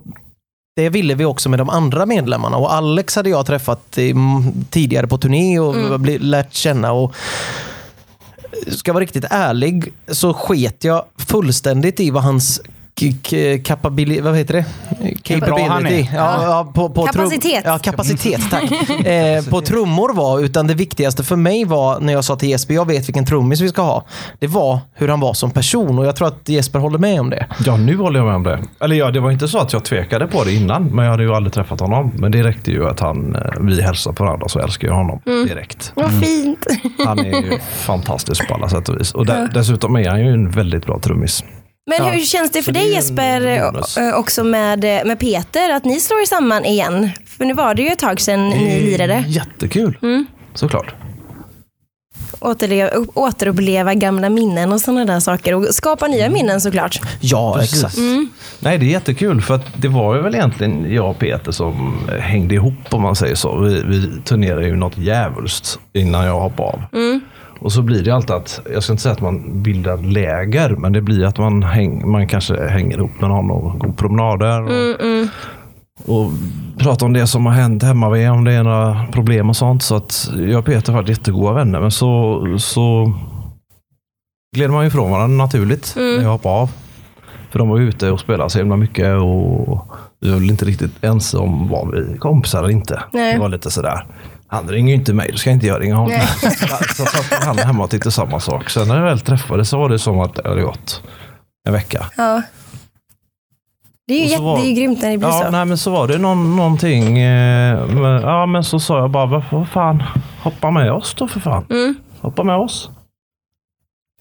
det 0.76 0.88
ville 0.88 1.14
vi 1.14 1.24
också 1.24 1.48
med 1.48 1.58
de 1.58 1.70
andra 1.70 2.06
medlemmarna 2.06 2.56
och 2.56 2.74
Alex 2.74 3.16
hade 3.16 3.30
jag 3.30 3.46
träffat 3.46 3.98
mm, 3.98 4.64
tidigare 4.70 5.06
på 5.06 5.18
turné 5.18 5.58
och 5.58 6.00
bli, 6.00 6.18
lärt 6.18 6.54
känna. 6.54 6.92
Och 6.92 7.14
ska 8.68 8.88
jag 8.88 8.94
vara 8.94 9.02
riktigt 9.02 9.24
ärlig 9.30 9.92
så 10.08 10.34
sket 10.34 10.84
jag 10.84 11.04
fullständigt 11.16 12.00
i 12.00 12.10
vad 12.10 12.22
hans 12.22 12.60
k- 13.00 13.12
k- 13.22 13.36
capabili- 13.64 14.20
vad 14.22 14.36
heter 14.36 14.54
det? 14.54 15.40
bra 15.40 15.66
han 15.68 15.86
är. 15.86 15.98
Ja, 16.14 16.42
ja, 16.42 16.72
på, 16.74 16.88
på 16.90 17.02
Kapacitet. 17.06 17.62
ja, 17.64 17.78
kapacitet, 17.78 18.40
tack. 18.50 18.64
eh, 19.06 19.44
på 19.44 19.60
trummor 19.60 20.14
var, 20.14 20.40
utan 20.40 20.66
det 20.66 20.74
viktigaste 20.74 21.24
för 21.24 21.36
mig 21.36 21.64
var 21.64 22.00
när 22.00 22.12
jag 22.12 22.24
sa 22.24 22.36
till 22.36 22.48
Jesper, 22.48 22.74
jag 22.74 22.86
vet 22.86 23.08
vilken 23.08 23.26
trummis 23.26 23.60
vi 23.60 23.68
ska 23.68 23.82
ha. 23.82 24.04
Det 24.38 24.46
var 24.46 24.78
hur 24.94 25.08
han 25.08 25.20
var 25.20 25.34
som 25.34 25.50
person 25.50 25.98
och 25.98 26.06
jag 26.06 26.16
tror 26.16 26.28
att 26.28 26.48
Jesper 26.48 26.78
håller 26.78 26.98
med 26.98 27.20
om 27.20 27.30
det. 27.30 27.46
Ja, 27.66 27.76
nu 27.76 27.96
håller 27.96 28.18
jag 28.20 28.26
med 28.26 28.34
om 28.36 28.42
det. 28.42 28.58
Eller 28.80 28.96
ja, 28.96 29.10
det 29.10 29.20
var 29.20 29.30
inte 29.30 29.48
så 29.48 29.58
att 29.58 29.72
jag 29.72 29.84
tvekade 29.84 30.26
på 30.26 30.44
det 30.44 30.52
innan, 30.54 30.84
men 30.84 31.04
jag 31.04 31.12
hade 31.12 31.22
ju 31.22 31.34
aldrig 31.34 31.52
träffat 31.52 31.80
honom. 31.80 32.12
Men 32.14 32.32
det 32.32 32.42
räckte 32.42 32.70
ju 32.70 32.88
att 32.88 33.00
han, 33.00 33.34
eh, 33.36 33.40
vi 33.60 33.82
hälsade 33.82 34.16
på 34.16 34.24
varandra 34.24 34.48
så 34.48 34.58
älskar 34.58 34.88
jag 34.88 34.94
honom 34.94 35.20
direkt. 35.24 35.92
Vad 35.94 36.20
fint. 36.24 36.66
Han 37.06 37.18
är 37.18 37.24
ju 37.42 37.58
fantastisk 37.70 38.48
på 38.48 38.54
alla 38.54 38.68
sätt 38.68 38.88
och 38.88 39.00
vis. 39.00 39.12
Och 39.14 39.26
där, 39.26 39.50
dessutom 39.54 39.96
är 39.96 40.08
han 40.10 40.20
ju 40.20 40.32
en 40.32 40.50
väldigt 40.50 40.86
bra 40.86 40.98
trummis. 41.00 41.44
Men 41.86 42.04
hur 42.04 42.20
känns 42.20 42.50
det 42.50 42.62
för 42.62 42.64
Så 42.64 42.70
det 42.70 42.78
dig 42.80 42.92
Jesper 42.92 43.70
bonus. 43.72 43.96
eh, 43.96 44.14
också 44.14 44.44
med, 44.44 44.84
eh, 44.84 45.04
med 45.04 45.18
Peter 45.18 45.70
att 45.70 45.84
ni 45.84 46.00
slår 46.00 46.20
er 46.20 46.26
samman 46.26 46.64
igen? 46.64 47.10
För 47.26 47.44
nu 47.44 47.54
var 47.54 47.74
det 47.74 47.82
ju 47.82 47.88
ett 47.88 47.98
tag 47.98 48.20
sedan 48.20 48.48
ni 48.50 48.80
lirade. 48.80 49.24
Jättekul. 49.28 49.98
Såklart. 50.54 50.94
Återleva, 52.40 52.90
återuppleva 53.14 53.94
gamla 53.94 54.28
minnen 54.28 54.72
och 54.72 54.80
sådana 54.80 55.04
där 55.04 55.20
saker. 55.20 55.54
Och 55.54 55.74
skapa 55.74 56.06
nya 56.06 56.30
minnen 56.30 56.60
såklart. 56.60 57.00
Ja, 57.20 57.54
Precis. 57.58 57.74
exakt. 57.84 57.96
Nej, 58.60 58.78
det 58.78 58.86
är 58.86 58.90
jättekul 58.90 59.40
för 59.40 59.54
att 59.54 59.66
det 59.82 59.88
var 59.88 60.16
ju 60.16 60.22
väl 60.22 60.34
egentligen 60.34 60.92
jag 60.94 61.10
och 61.10 61.18
Peter 61.18 61.52
som 61.52 61.98
hängde 62.20 62.54
ihop 62.54 62.74
om 62.90 63.02
man 63.02 63.16
säger 63.16 63.34
så. 63.34 63.58
Vi, 63.58 63.82
vi 63.86 64.22
turnerade 64.24 64.66
ju 64.66 64.76
något 64.76 64.98
djävulskt 64.98 65.78
innan 65.92 66.24
jag 66.26 66.40
hoppade 66.40 66.68
av. 66.68 66.82
Och 67.64 67.72
så 67.72 67.82
blir 67.82 68.04
det 68.04 68.10
alltid 68.10 68.36
att, 68.36 68.60
jag 68.72 68.82
ska 68.82 68.92
inte 68.92 69.02
säga 69.02 69.12
att 69.12 69.20
man 69.20 69.62
bildar 69.62 69.96
läger, 69.96 70.70
men 70.70 70.92
det 70.92 71.00
blir 71.00 71.24
att 71.24 71.38
man, 71.38 71.62
häng, 71.62 72.10
man 72.10 72.28
kanske 72.28 72.66
hänger 72.68 72.96
ihop 72.96 73.20
med 73.20 73.30
någon 73.30 73.50
och 73.50 73.78
går 73.78 73.92
promenader. 73.92 74.62
Och, 74.62 75.00
och 76.16 76.30
pratar 76.78 77.06
om 77.06 77.12
det 77.12 77.26
som 77.26 77.46
har 77.46 77.52
hänt 77.52 77.82
hemma 77.82 78.10
vid, 78.10 78.30
om 78.30 78.44
det 78.44 78.52
är 78.52 78.62
några 78.62 79.06
problem 79.12 79.48
och 79.48 79.56
sånt. 79.56 79.82
Så 79.82 79.96
att 79.96 80.30
jag 80.36 80.58
och 80.58 80.64
Peter 80.64 80.92
har 80.92 81.00
varit 81.00 81.08
jättegoda 81.08 81.52
vänner. 81.52 81.80
Men 81.80 81.90
så, 81.90 82.40
så 82.58 83.12
gled 84.56 84.70
man 84.70 84.86
ifrån 84.86 85.10
varandra 85.10 85.44
naturligt 85.44 85.92
när 85.96 86.22
jag 86.22 86.30
hoppade 86.30 86.54
av. 86.54 86.70
För 87.50 87.58
de 87.58 87.68
var 87.68 87.80
ute 87.80 88.10
och 88.10 88.20
spelade 88.20 88.50
så 88.50 88.58
himla 88.58 88.76
mycket 88.76 89.14
och 89.14 89.86
vi 90.20 90.30
var 90.30 90.38
väl 90.38 90.50
inte 90.50 90.64
riktigt 90.64 91.04
ense 91.04 91.38
om 91.38 91.68
var 91.68 91.92
vi 91.92 92.18
kompisar 92.18 92.58
eller 92.58 92.70
inte. 92.70 93.02
Nej. 93.12 93.34
Det 93.34 93.40
var 93.40 93.48
lite 93.48 93.70
sådär. 93.70 94.06
Han 94.54 94.68
ringer 94.68 94.88
ju 94.88 94.94
inte 94.94 95.12
mig, 95.14 95.28
då 95.32 95.38
ska 95.38 95.50
inte 95.50 95.66
jag 95.66 95.80
ringa 95.82 95.94
honom. 95.96 96.20
så 96.96 97.04
satt 97.06 97.44
han 97.44 97.58
hemma 97.58 97.84
och 97.84 97.90
tyckte 97.90 98.10
samma 98.10 98.40
sak. 98.40 98.70
Sen 98.70 98.88
när 98.88 98.94
vi 98.96 99.02
väl 99.02 99.20
träffades 99.20 99.68
så 99.68 99.78
var 99.78 99.88
det 99.88 99.98
som 99.98 100.20
att 100.20 100.34
det 100.34 100.48
hade 100.48 100.62
gått 100.62 101.02
en 101.66 101.72
vecka. 101.72 102.06
Ja. 102.16 102.42
Det 104.06 104.14
är 104.14 104.18
ju, 104.18 104.24
Och 104.24 104.30
jätte, 104.30 104.42
var- 104.42 104.58
det 104.58 104.64
är 104.64 104.68
ju 104.68 104.74
grymt 104.74 105.02
när 105.02 105.10
det 105.10 105.18
blir 105.18 105.28
Ja, 105.28 105.42
så. 105.44 105.50
nej 105.50 105.64
men 105.64 105.78
så 105.78 105.90
var 105.90 106.08
det 106.08 106.18
någon, 106.18 106.56
någonting. 106.56 107.18
Eh, 107.18 107.86
men, 107.86 108.22
ja 108.22 108.46
men 108.46 108.64
så 108.64 108.80
sa 108.80 108.98
jag 108.98 109.10
bara, 109.10 109.26
vad, 109.26 109.42
vad 109.50 109.68
fan, 109.68 110.02
hoppa 110.42 110.70
med 110.70 110.92
oss 110.92 111.14
då 111.18 111.28
för 111.28 111.40
fan. 111.40 111.66
Mm. 111.70 111.94
Hoppa 112.20 112.42
med 112.44 112.56
oss. 112.56 112.90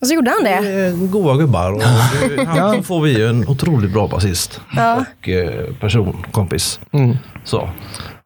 Och 0.01 0.07
så 0.07 0.13
gjorde 0.13 0.29
han 0.31 0.43
det. 0.43 0.69
Är 0.69 1.07
goa 1.07 1.37
gubbar. 1.37 1.71
Och 1.71 1.79
det, 2.37 2.45
han 2.45 2.83
får 2.83 3.01
vi 3.01 3.17
ju 3.17 3.27
en 3.29 3.47
otroligt 3.47 3.93
bra 3.93 4.07
basist. 4.07 4.61
Ja. 4.75 5.05
Och 5.21 5.29
eh, 5.29 5.73
person, 5.79 6.25
kompis. 6.31 6.79
Mm. 6.91 7.17
Så. 7.43 7.69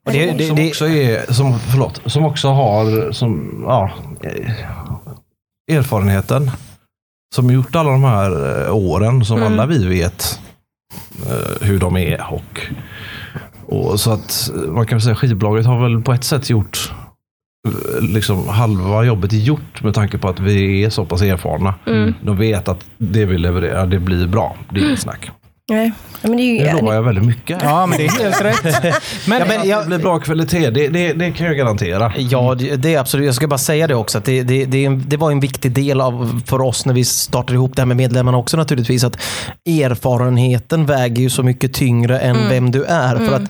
Och 0.08 0.14
det, 0.14 0.32
det, 0.32 0.48
som 0.48 0.68
också 0.68 0.88
är, 0.88 1.34
som, 1.34 1.60
förlåt, 1.60 2.02
som 2.06 2.26
också 2.26 2.48
har 2.48 3.12
som, 3.12 3.64
ja, 3.68 3.92
eh, 4.24 4.52
erfarenheten. 5.78 6.52
Som 7.36 7.52
gjort 7.52 7.76
alla 7.76 7.92
de 7.92 8.04
här 8.04 8.66
eh, 8.66 8.76
åren 8.76 9.26
som 9.26 9.38
Mm. 9.38 9.54
alla 9.54 9.66
vi 9.66 9.88
vet 9.88 10.40
eh, 11.30 11.68
hur 11.68 11.80
de 11.80 11.98
är. 11.98 12.34
Och, 12.34 12.62
och 13.66 14.00
så 14.00 14.12
att 14.12 14.52
man 14.68 14.88
kan 14.88 15.02
säga 15.02 15.16
skivbolaget 15.16 15.66
har 15.66 15.84
väl 15.84 16.02
på 16.04 16.14
ett 16.14 16.24
sätt 16.24 16.50
gjort 16.50 16.92
liksom 18.02 18.48
halva 18.48 19.04
jobbet 19.04 19.34
är 19.34 19.38
gjort 19.38 19.84
med 19.84 19.94
tanke 19.94 20.18
på 20.18 20.30
att 20.30 20.40
vi 20.40 20.84
är 20.84 20.90
så 20.90 21.06
pass 21.06 21.22
erfarna. 21.22 21.76
Mm. 21.86 22.14
De 22.22 22.38
vet 22.38 22.68
att 22.68 22.86
det 22.98 23.26
vi 23.26 23.38
levererar, 23.38 23.88
det 23.88 24.00
blir 24.00 24.28
bra. 24.28 24.56
Det 24.70 24.80
är 24.80 24.86
inget 24.86 25.00
snack. 25.00 25.32
Nej. 25.70 25.92
Ja, 26.22 26.30
men 26.30 26.38
det 26.38 26.44
är 26.44 26.64
Nu 26.64 26.70
ju, 26.72 26.76
lovar 26.82 26.94
jag 26.94 27.04
väldigt 27.04 27.26
mycket. 27.26 27.60
Ja, 27.64 27.86
men 27.86 27.98
det 27.98 28.06
är 28.06 28.10
helt 28.10 28.42
rätt. 28.42 28.84
Men, 29.28 29.40
Ja, 29.40 29.46
men 29.48 29.70
jag- 29.70 29.84
det 29.84 29.88
blir 29.88 29.98
bra 29.98 30.20
kvalitet, 30.20 30.70
det, 30.70 30.88
det, 30.88 31.14
det 31.14 31.32
kan 31.32 31.48
jag 31.48 31.58
garantera. 31.58 32.14
Ja, 32.18 32.56
det, 32.56 32.76
det 32.76 32.94
är 32.96 33.00
absolut. 33.00 33.26
Jag 33.26 33.36
ska 33.36 33.48
bara 33.48 33.58
säga 33.58 33.88
det 33.88 33.96
också. 33.96 34.18
Att 34.18 34.26
det, 34.26 34.44
det, 34.44 35.18
var 35.18 35.32
en 35.32 35.40
viktig 35.40 35.72
del 35.72 36.02
av, 36.02 36.42
för 36.46 36.62
oss 36.62 36.86
när 36.86 36.94
vi 36.94 37.06
startade 37.06 37.54
ihop 37.54 37.76
det 37.76 37.82
här 37.82 37.86
med 37.88 37.98
medlemmarna 37.98 38.38
också 38.38 38.58
naturligtvis. 38.58 39.04
Att 39.04 39.16
erfarenheten 39.66 40.86
väger 40.86 41.22
ju 41.22 41.30
så 41.30 41.44
mycket 41.44 41.74
tyngre 41.74 42.20
än 42.20 42.50
vem 42.50 42.72
du 42.72 42.84
är. 42.84 43.16
För 43.16 43.34
att 43.36 43.42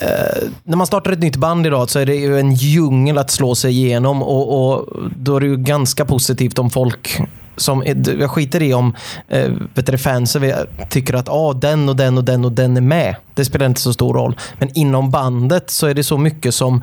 eh, 0.00 0.48
när 0.64 0.76
man 0.76 0.86
startar 0.86 1.12
ett 1.12 1.18
nytt 1.20 1.36
band 1.36 1.66
idag 1.66 1.90
så 1.90 1.98
är 1.98 2.06
det 2.06 2.14
ju 2.14 2.38
en 2.40 2.54
djungel 2.54 3.18
att 3.18 3.30
slå 3.30 3.54
sig 3.54 3.70
igenom 3.72 4.22
och, 4.22 4.72
och 4.74 4.88
då 5.16 5.36
är 5.36 5.40
det 5.40 5.46
ju 5.46 5.56
ganska 5.56 6.04
positivt 6.04 6.58
om 6.58 6.70
folk 6.70 7.20
som, 7.60 7.82
är- 7.82 8.20
jag 8.20 8.30
skiter 8.30 8.62
i 8.62 8.74
om 8.74 8.94
eh, 9.28 9.50
vet 9.74 9.86
du, 9.86 9.98
fansen 9.98 10.52
tycker 10.90 11.14
att 11.14 11.28
ah, 11.28 11.52
den 11.52 11.88
och 11.88 11.96
den 11.96 12.18
och 12.18 12.24
den 12.24 12.44
och 12.44 12.52
den 12.52 12.76
är 12.76 12.80
med. 12.80 13.16
Det 13.34 13.44
spelar 13.44 13.66
inte 13.66 13.80
så 13.80 13.92
stor 13.92 14.14
roll. 14.14 14.36
Men 14.58 14.68
inom 14.78 15.10
bandet 15.10 15.70
så 15.70 15.86
är 15.86 15.94
det 15.94 16.04
så 16.04 16.18
mycket 16.18 16.54
som 16.54 16.82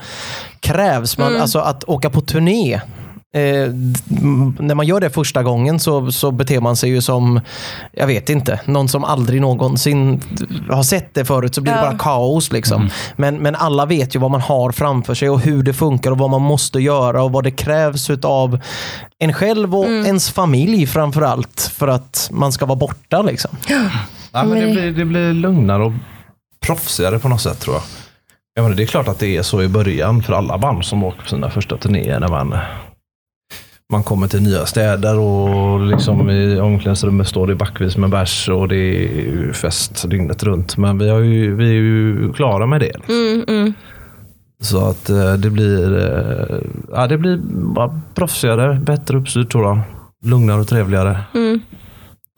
krävs. 0.60 1.18
Man, 1.18 1.36
Alltså 1.42 1.60
att 1.60 1.84
åka 1.84 2.10
på 2.10 2.22
turné. 2.22 2.82
Eh, 3.36 3.70
när 4.60 4.76
man 4.76 4.86
gör 4.88 5.00
det 5.00 5.10
första 5.10 5.44
gången 5.44 5.80
så, 5.80 6.12
så 6.12 6.32
beter 6.32 6.62
man 6.62 6.76
sig 6.76 6.90
ju 6.90 7.02
som, 7.02 7.40
jag 7.92 8.08
vet 8.08 8.30
inte, 8.30 8.60
någon 8.66 8.88
som 8.88 9.04
aldrig 9.04 9.42
någonsin 9.42 10.22
har 10.70 10.84
sett 10.84 11.14
det 11.14 11.26
förut 11.26 11.56
så 11.56 11.62
blir 11.62 11.74
det 11.74 11.80
Ja. 11.80 11.86
bara 11.86 11.98
kaos. 11.98 12.52
Liksom. 12.52 12.90
Men, 13.16 13.38
men 13.38 13.56
alla 13.56 13.86
vet 13.86 14.16
ju 14.16 14.20
vad 14.20 14.32
man 14.32 14.42
har 14.42 14.72
framför 14.72 15.14
sig 15.14 15.30
och 15.30 15.40
hur 15.40 15.64
det 15.64 15.74
funkar 15.74 16.12
och 16.12 16.18
vad 16.18 16.30
man 16.30 16.42
måste 16.42 16.80
göra 16.80 17.24
och 17.24 17.32
vad 17.32 17.44
det 17.44 17.52
krävs 17.52 18.10
av 18.24 18.60
en 19.20 19.34
själv 19.34 19.76
och 19.76 19.86
ens 19.86 20.32
familj 20.32 20.88
framför 20.88 21.22
allt 21.22 21.72
för 21.76 21.88
att 21.88 22.30
man 22.32 22.52
ska 22.52 22.66
vara 22.66 22.76
borta. 22.80 23.22
Liksom. 23.22 23.52
Ja, 24.32 24.44
men 24.44 24.50
det, 24.60 24.72
blir, 24.72 24.92
det 24.92 25.06
blir 25.06 25.34
lugnare 25.34 25.84
och 25.84 25.94
proffsigare 26.66 27.20
på 27.20 27.28
något 27.30 27.42
sätt 27.42 27.60
tror 27.60 27.76
jag. 27.76 27.84
jag 28.54 28.64
menar, 28.64 28.76
det 28.76 28.84
är 28.84 28.88
klart 28.88 29.08
att 29.08 29.20
det 29.20 29.38
är 29.38 29.42
så 29.42 29.62
i 29.62 29.68
början 29.68 30.24
för 30.24 30.34
alla 30.34 30.58
band 30.58 30.86
som 30.86 31.04
åker 31.04 31.22
på 31.22 31.28
sina 31.30 31.50
första 31.50 31.78
turnéer. 31.78 32.20
När 32.20 32.28
man, 32.28 32.58
man 33.92 34.04
kommer 34.04 34.28
till 34.28 34.42
nya 34.42 34.66
städer 34.66 35.20
och 35.20 35.80
liksom 35.80 36.30
i 36.30 36.60
omklädningsrummet 36.60 37.28
står 37.28 37.48
det 37.48 37.56
backvis 37.56 37.98
med 37.98 38.10
bärs 38.10 38.50
och 38.50 38.68
det 38.68 38.78
är 38.78 39.54
fest 39.54 40.10
dygnet 40.10 40.44
runt. 40.44 40.78
Men 40.78 40.98
vi, 40.98 41.10
har 41.10 41.20
ju, 41.20 41.56
vi 41.56 41.70
är 41.70 41.74
ju 41.74 42.34
klara 42.34 42.66
med 42.66 42.82
det. 42.82 43.10
Mm, 43.10 43.46
mm. 43.48 43.74
Så 44.60 44.90
att 44.90 45.10
eh, 45.10 45.34
det 45.34 45.50
blir, 45.50 45.98
eh, 45.98 46.58
ja, 46.92 47.08
det 47.08 47.18
blir 47.18 47.38
bara 47.76 48.02
proffsigare, 48.16 48.80
bättre 48.80 49.18
uppstyrt 49.18 49.52
tror 49.52 49.66
jag. 49.66 49.80
Lugnare 50.26 50.62
och 50.62 50.68
trevligare. 50.68 51.20
Mm. 51.34 51.60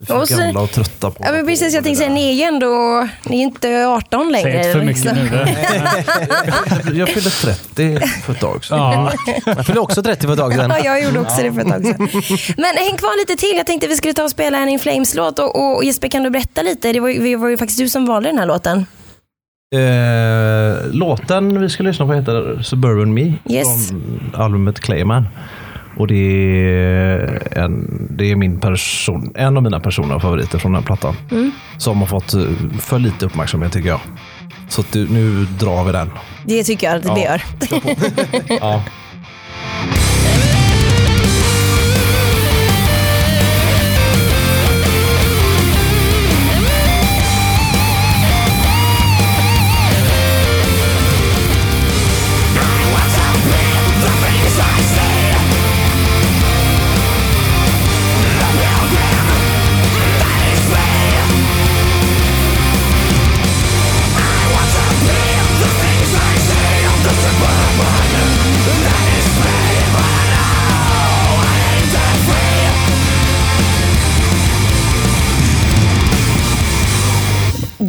För 0.08 0.18
Och 0.22 0.28
så- 0.28 0.38
gamla 0.38 0.62
och 0.62 0.72
trötta 0.72 1.12
på 1.12 1.24
Ja, 1.26 1.32
men 1.32 1.46
precis, 1.46 1.74
jag 1.74 1.84
tänkte 1.84 1.98
säga, 2.04 2.14
ni 2.14 2.30
är 2.30 2.34
ju 2.34 2.42
ändå 2.44 2.68
ni 3.24 3.38
är 3.38 3.44
inte 3.44 3.86
18 3.88 4.32
längre. 4.32 4.52
Säg 4.52 4.58
inte 4.58 4.72
för 4.72 4.86
mycket 4.86 5.04
liksom. 5.04 5.18
nu. 6.92 6.98
Jag 7.00 7.10
fyllde 7.10 7.30
30 7.30 8.00
för 8.26 8.34
ett 8.34 8.40
tag 8.40 8.66
sedan. 8.66 8.78
Ja. 8.80 9.12
Jag 9.46 9.66
fyllde 9.66 9.82
också 9.82 10.04
30 10.04 10.26
för 10.28 10.34
ett 10.34 10.40
tag 10.40 10.54
sedan. 10.54 10.70
Ja, 10.78 10.86
jag 10.86 11.04
gjorde 11.04 11.20
också 11.20 11.42
det 11.42 11.54
för 11.54 11.62
ett 11.62 11.68
tag 11.68 11.86
sedan. 11.86 12.08
Men 12.58 12.76
häng 12.78 12.98
kvar 12.98 13.20
lite 13.20 13.36
till. 13.42 13.58
Jag 13.58 13.66
tänkte 13.66 13.88
vi 13.88 13.96
skulle 13.98 14.14
ta 14.14 14.24
och 14.24 14.32
spela 14.32 14.58
en 14.58 14.70
In 14.70 14.80
Flames-låt. 14.80 15.40
Och, 15.40 15.76
och 15.78 15.84
Jesper, 15.84 16.08
kan 16.08 16.24
du 16.24 16.30
berätta 16.30 16.62
lite? 16.62 16.94
Det 16.94 17.00
var, 17.00 17.10
ju- 17.10 17.24
det 17.24 17.36
var 17.36 17.50
ju 17.50 17.58
faktiskt 17.58 17.80
du 17.80 17.90
som 17.90 18.06
valde 18.06 18.30
den 18.30 18.38
här 18.40 18.46
låten. 18.46 18.86
Eh, 19.76 20.92
låten 20.94 21.62
vi 21.62 21.70
ska 21.70 21.84
lyssna 21.84 22.06
på 22.06 22.14
heter 22.14 22.62
Suburban 22.64 23.14
Me 23.14 23.34
Yes. 23.50 23.88
från 23.90 24.34
albumet 24.38 24.80
Clayman. 24.80 25.28
Och 26.00 26.08
det 26.08 26.16
är, 26.16 27.58
en, 27.58 28.08
det 28.10 28.32
är 28.32 28.36
min 28.36 28.60
person, 28.60 29.32
en 29.36 29.58
av 29.58 29.64
mina 29.64 29.80
personliga 29.80 30.20
favoriter 30.20 30.60
från 30.60 30.74
den 30.74 30.84
plattan. 30.84 31.16
Mm. 31.32 31.52
Som 31.78 32.00
har 32.00 32.08
fått 32.08 32.34
eh, 32.34 32.42
för 32.80 33.00
lite 33.00 33.26
uppmärksamhet 33.26 33.74
tycker 33.74 33.90
jag. 33.90 34.00
Så 34.70 34.84
du, 34.92 35.08
nu 35.10 35.46
drar 35.46 35.84
vi 35.84 35.92
den. 35.92 36.10
Det 36.46 36.64
tycker 36.64 36.88
jag 36.88 36.96
att 36.96 37.04
det 37.04 37.10
Ja. 37.22 37.24
gör. 37.26 37.42
Ja. 38.62 38.84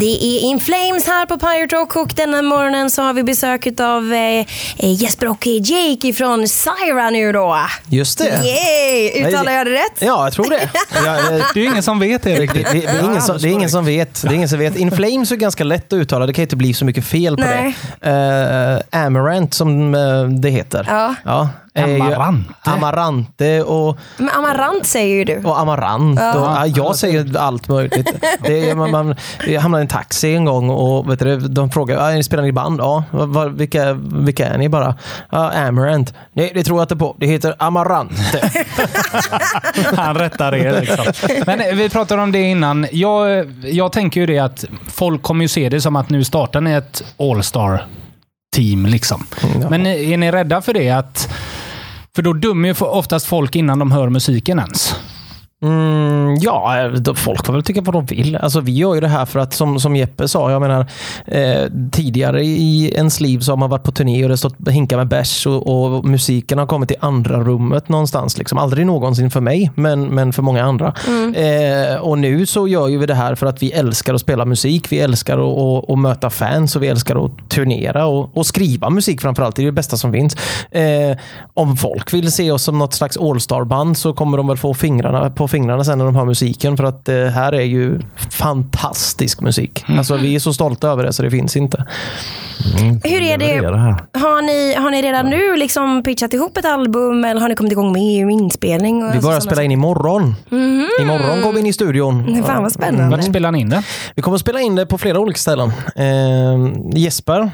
Det 0.00 0.24
är 0.24 0.40
In 0.40 0.60
Flames 0.60 1.06
här 1.06 1.26
på 1.26 1.38
Pirate 1.38 1.76
Rock 1.76 1.96
och 1.96 2.12
denna 2.16 2.42
morgonen 2.42 2.90
så 2.90 3.02
har 3.02 3.12
vi 3.12 3.22
besök 3.22 3.66
av 3.80 4.12
eh, 4.12 4.18
eh, 4.18 4.46
Jesper 4.78 5.28
och 5.28 5.46
Jake 5.46 6.12
från 6.12 6.48
Syra 6.48 7.10
nu 7.10 7.32
då. 7.32 7.56
Just 7.88 8.18
det. 8.18 8.24
Yay! 8.24 9.26
Uttalar 9.26 9.52
jag 9.52 9.66
det 9.66 9.72
rätt? 9.72 9.98
Ja, 9.98 10.24
jag 10.26 10.32
tror 10.32 10.50
det. 10.50 10.60
Eh, 11.00 11.44
Det 11.54 11.60
är 11.60 11.64
ingen 11.64 11.82
som 11.82 11.98
vet 11.98 12.22
det 12.22 12.34
det, 12.34 12.40
riktigt. 12.40 12.66
det, 12.72 12.80
det, 12.80 12.86
är 12.86 13.04
ingen 13.04 13.22
som, 13.22 13.38
det 13.38 13.48
är 13.48 13.52
ingen 13.52 13.70
som 13.70 13.84
vet. 13.84 14.22
Det 14.22 14.28
är 14.28 14.32
ingen 14.32 14.48
som 14.48 14.58
vet. 14.58 14.76
In 14.76 14.90
Flames 14.90 15.32
är 15.32 15.36
ganska 15.36 15.64
lätt 15.64 15.92
att 15.92 15.96
uttala. 15.96 16.26
Det 16.26 16.32
kan 16.32 16.42
inte 16.42 16.56
bli 16.56 16.74
så 16.74 16.84
mycket 16.84 17.04
fel 17.04 17.36
på 17.36 17.42
Nej. 17.42 17.76
det. 18.00 18.80
Uh, 18.92 19.06
Amarant 19.06 19.54
som 19.54 19.94
eh, 19.94 20.24
det 20.24 20.50
heter. 20.50 21.14
Ja. 21.24 21.48
Ju 21.74 21.82
Amarante. 21.82 22.54
Amarante 22.62 23.62
och, 23.62 23.98
Men 24.16 24.28
Amarant 24.28 24.86
säger 24.86 25.14
ju 25.16 25.24
du. 25.24 25.48
och 25.48 25.60
Amarant. 25.60 26.20
Och, 26.20 26.24
ja, 26.40 26.66
jag 26.66 26.96
säger 26.96 27.36
allt 27.38 27.68
möjligt. 27.68 28.08
Det 28.42 28.70
är, 28.70 28.74
man, 28.74 28.90
man, 28.90 29.14
jag 29.46 29.60
hamnade 29.60 29.82
i 29.82 29.84
en 29.84 29.88
taxi 29.88 30.34
en 30.34 30.44
gång 30.44 30.70
och 30.70 31.10
vet 31.10 31.18
du, 31.18 31.36
de 31.38 31.70
frågade, 31.70 32.02
ah, 32.06 32.10
ni 32.10 32.22
spelar 32.22 32.42
ni 32.42 32.48
i 32.48 32.52
band? 32.52 32.80
Ja. 32.80 33.04
"Va- 33.10 33.26
va- 33.26 33.48
vilka, 33.48 33.92
vilka 34.12 34.48
är 34.48 34.58
ni 34.58 34.68
bara? 34.68 34.94
Ja, 35.30 35.50
Amarant. 35.52 36.14
Nej, 36.32 36.50
det 36.54 36.64
tror 36.64 36.78
jag 36.78 36.84
inte 36.84 36.96
på. 36.96 37.16
Det 37.18 37.26
heter 37.26 37.54
Amarante. 37.58 38.50
Han 39.96 40.14
rättar 40.14 40.54
er. 40.54 40.80
Liksom. 40.80 41.04
Men 41.46 41.60
eh, 41.60 41.74
vi 41.74 41.88
pratade 41.88 42.22
om 42.22 42.32
det 42.32 42.42
innan. 42.42 42.86
Jag, 42.92 43.52
jag 43.64 43.92
tänker 43.92 44.20
ju 44.20 44.26
det 44.26 44.38
att 44.38 44.64
folk 44.88 45.22
kommer 45.22 45.44
ju 45.44 45.48
se 45.48 45.68
det 45.68 45.80
som 45.80 45.96
att 45.96 46.10
nu 46.10 46.24
startar 46.24 46.60
ni 46.60 46.72
ett 46.72 47.02
All-star 47.18 47.86
team. 48.56 48.86
Liksom. 48.86 49.26
Ja. 49.62 49.70
Men 49.70 49.86
är 49.86 50.16
ni 50.16 50.30
rädda 50.32 50.60
för 50.60 50.72
det? 50.74 50.90
att 50.90 51.28
för 52.14 52.22
då 52.22 52.32
dömer 52.32 52.68
ju 52.68 52.74
oftast 52.74 53.26
folk 53.26 53.56
innan 53.56 53.78
de 53.78 53.92
hör 53.92 54.08
musiken 54.08 54.58
ens. 54.58 54.94
Mm, 55.62 56.36
ja, 56.40 56.90
folk 57.14 57.46
får 57.46 57.52
väl 57.52 57.62
tycka 57.62 57.80
vad 57.80 57.94
de 57.94 58.04
vill. 58.04 58.36
Alltså, 58.36 58.60
vi 58.60 58.72
gör 58.72 58.94
ju 58.94 59.00
det 59.00 59.08
här 59.08 59.24
för 59.24 59.40
att, 59.40 59.54
som, 59.54 59.80
som 59.80 59.96
Jeppe 59.96 60.28
sa, 60.28 60.50
jag 60.50 60.60
menar, 60.60 60.86
eh, 61.26 61.62
tidigare 61.92 62.44
i 62.44 62.92
ens 62.94 63.20
liv 63.20 63.38
så 63.38 63.52
har 63.52 63.56
man 63.56 63.70
varit 63.70 63.82
på 63.82 63.92
turné 63.92 64.22
och 64.22 64.28
det 64.28 64.32
har 64.32 64.36
stått 64.36 64.68
hinka 64.68 64.96
med 64.96 65.08
bärs 65.08 65.46
och, 65.46 65.66
och 65.66 66.04
musiken 66.04 66.58
har 66.58 66.66
kommit 66.66 66.88
till 66.88 66.96
andra 67.00 67.40
rummet 67.40 67.88
någonstans. 67.88 68.38
Liksom. 68.38 68.58
Aldrig 68.58 68.86
någonsin 68.86 69.30
för 69.30 69.40
mig, 69.40 69.70
men, 69.74 70.02
men 70.02 70.32
för 70.32 70.42
många 70.42 70.64
andra. 70.64 70.94
Eh, 71.34 71.96
och 71.96 72.18
nu 72.18 72.46
så 72.46 72.68
gör 72.68 72.88
ju 72.88 72.98
vi 72.98 73.06
det 73.06 73.14
här 73.14 73.34
för 73.34 73.46
att 73.46 73.62
vi 73.62 73.72
älskar 73.72 74.14
att 74.14 74.20
spela 74.20 74.44
musik. 74.44 74.92
Vi 74.92 74.98
älskar 74.98 75.38
att, 75.38 75.58
att, 75.58 75.90
att 75.90 75.98
möta 75.98 76.30
fans 76.30 76.76
och 76.76 76.82
vi 76.82 76.88
älskar 76.88 77.24
att 77.24 77.50
turnera 77.50 78.06
och, 78.06 78.36
och 78.36 78.46
skriva 78.46 78.90
musik 78.90 79.20
framförallt. 79.20 79.56
Det 79.56 79.62
är 79.62 79.66
det 79.66 79.72
bästa 79.72 79.96
som 79.96 80.12
finns. 80.12 80.36
Eh, 80.70 81.16
om 81.54 81.76
folk 81.76 82.14
vill 82.14 82.32
se 82.32 82.50
oss 82.50 82.62
som 82.62 82.78
något 82.78 82.94
slags 82.94 83.16
all-star-band 83.16 83.96
så 83.96 84.12
kommer 84.12 84.36
de 84.36 84.46
väl 84.46 84.56
få 84.56 84.74
fingrarna 84.74 85.30
på 85.30 85.49
fingrarna 85.50 85.84
sen 85.84 85.98
när 85.98 86.04
de 86.04 86.16
hör 86.16 86.24
musiken 86.24 86.76
för 86.76 86.84
att 86.84 87.04
det 87.04 87.30
här 87.30 87.52
är 87.52 87.62
ju 87.62 88.00
fantastisk 88.30 89.40
musik. 89.40 89.84
Alltså 89.88 90.16
vi 90.16 90.34
är 90.34 90.38
så 90.38 90.52
stolta 90.52 90.88
över 90.88 91.04
det 91.04 91.12
så 91.12 91.22
det 91.22 91.30
finns 91.30 91.56
inte. 91.56 91.86
Hur 93.04 93.22
är 93.22 93.38
det? 93.38 93.56
Har 94.18 94.42
ni, 94.42 94.74
har 94.74 94.90
ni 94.90 95.02
redan 95.02 95.30
nu 95.30 95.56
liksom 95.56 96.02
pitchat 96.02 96.34
ihop 96.34 96.56
ett 96.56 96.64
album 96.64 97.24
eller 97.24 97.40
har 97.40 97.48
ni 97.48 97.54
kommit 97.54 97.72
igång 97.72 97.92
med 97.92 98.30
inspelning? 98.30 99.04
Och 99.04 99.14
Vi 99.14 99.20
börjar 99.20 99.40
spela 99.40 99.62
in 99.62 99.70
imorgon. 99.70 100.34
Imorgon 101.00 101.42
går 101.42 101.52
vi 101.52 101.60
in 101.60 101.66
i 101.66 101.72
studion. 101.72 102.42
Fan 102.46 102.62
vad 102.62 102.72
spännande. 102.72 103.16
Vart 103.16 103.24
spelar 103.24 103.52
ni 103.52 103.60
in 103.60 103.68
det? 103.68 103.82
Vi 104.16 104.22
kommer 104.22 104.34
att 104.34 104.40
spela 104.40 104.60
in 104.60 104.74
det 104.74 104.86
på 104.86 104.98
flera 104.98 105.18
olika 105.18 105.38
ställen. 105.38 105.72
Eh, 105.96 106.72
Jesper, 106.94 107.50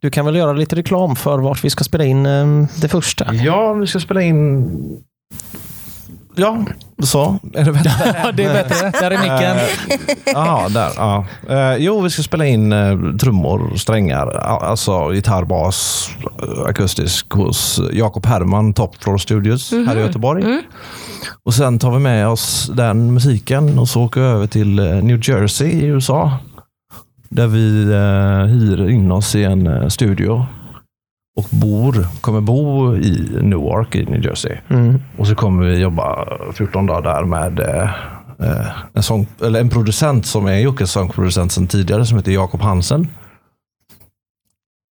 du 0.00 0.10
kan 0.10 0.24
väl 0.26 0.36
göra 0.36 0.52
lite 0.52 0.76
reklam 0.76 1.16
för 1.16 1.38
vart 1.38 1.64
vi 1.64 1.70
ska 1.70 1.84
spela 1.84 2.04
in 2.04 2.26
eh, 2.26 2.46
det 2.80 2.88
första? 2.88 3.34
Ja, 3.34 3.72
vi 3.72 3.86
ska 3.86 4.00
spela 4.00 4.22
in... 4.22 4.70
Ja, 6.36 6.64
så. 7.02 7.38
Är 7.54 7.64
det 7.64 7.72
bättre? 7.72 7.90
Ja, 8.24 8.32
det 8.32 8.44
är 8.44 8.52
bättre. 8.52 8.90
Där 8.90 9.10
är 9.10 9.18
micken. 9.18 9.56
Jaha, 10.26 10.68
där. 10.68 10.90
Ja. 10.96 11.24
Eh, 11.48 11.76
jo, 11.76 12.00
vi 12.00 12.10
ska 12.10 12.22
spela 12.22 12.46
in 12.46 12.72
eh, 12.72 12.98
trummor, 13.20 13.76
strängar, 13.76 14.26
alltså 14.38 15.14
gitarr, 15.14 15.44
bas, 15.44 16.08
eh, 16.42 16.68
akustisk 16.68 17.32
hos 17.32 17.80
Jakob 17.92 18.26
Herman, 18.26 18.72
Top 18.74 19.02
Floor 19.02 19.18
Studios 19.18 19.72
här 19.72 19.96
i 19.96 20.00
Göteborg. 20.00 20.62
Och 21.44 21.54
sen 21.54 21.78
tar 21.78 21.90
vi 21.90 21.98
med 21.98 22.28
oss 22.28 22.70
den 22.74 23.14
musiken 23.14 23.78
och 23.78 23.88
så 23.88 24.02
åker 24.02 24.20
vi 24.20 24.26
över 24.26 24.46
till 24.46 24.78
eh, 24.78 24.84
New 24.84 25.20
Jersey 25.28 25.68
i 25.70 25.84
USA. 25.86 26.32
Där 27.28 27.46
vi 27.46 27.82
eh, 27.82 28.58
hyr 28.58 28.90
in 28.90 29.12
oss 29.12 29.34
i 29.34 29.44
en 29.44 29.66
eh, 29.66 29.88
studio 29.88 30.46
och 31.36 31.46
bor, 31.50 32.06
kommer 32.20 32.40
bo 32.40 32.96
i 32.96 33.38
Newark 33.42 33.94
i 33.94 34.04
New 34.04 34.24
Jersey. 34.24 34.56
Mm. 34.68 35.02
Och 35.18 35.26
så 35.26 35.34
kommer 35.34 35.66
vi 35.66 35.78
jobba 35.78 36.28
14 36.54 36.86
dagar 36.86 37.02
där 37.02 37.24
med 37.24 37.60
eh, 37.60 37.90
eh, 38.48 38.66
en, 38.92 39.02
sång, 39.02 39.26
eller 39.44 39.60
en 39.60 39.70
producent 39.70 40.26
som 40.26 40.46
är 40.46 40.58
Jockes 40.58 40.90
sångproducent 40.90 41.52
sedan 41.52 41.66
tidigare 41.66 42.06
som 42.06 42.18
heter 42.18 42.32
Jakob 42.32 42.60
Hansen. 42.60 43.08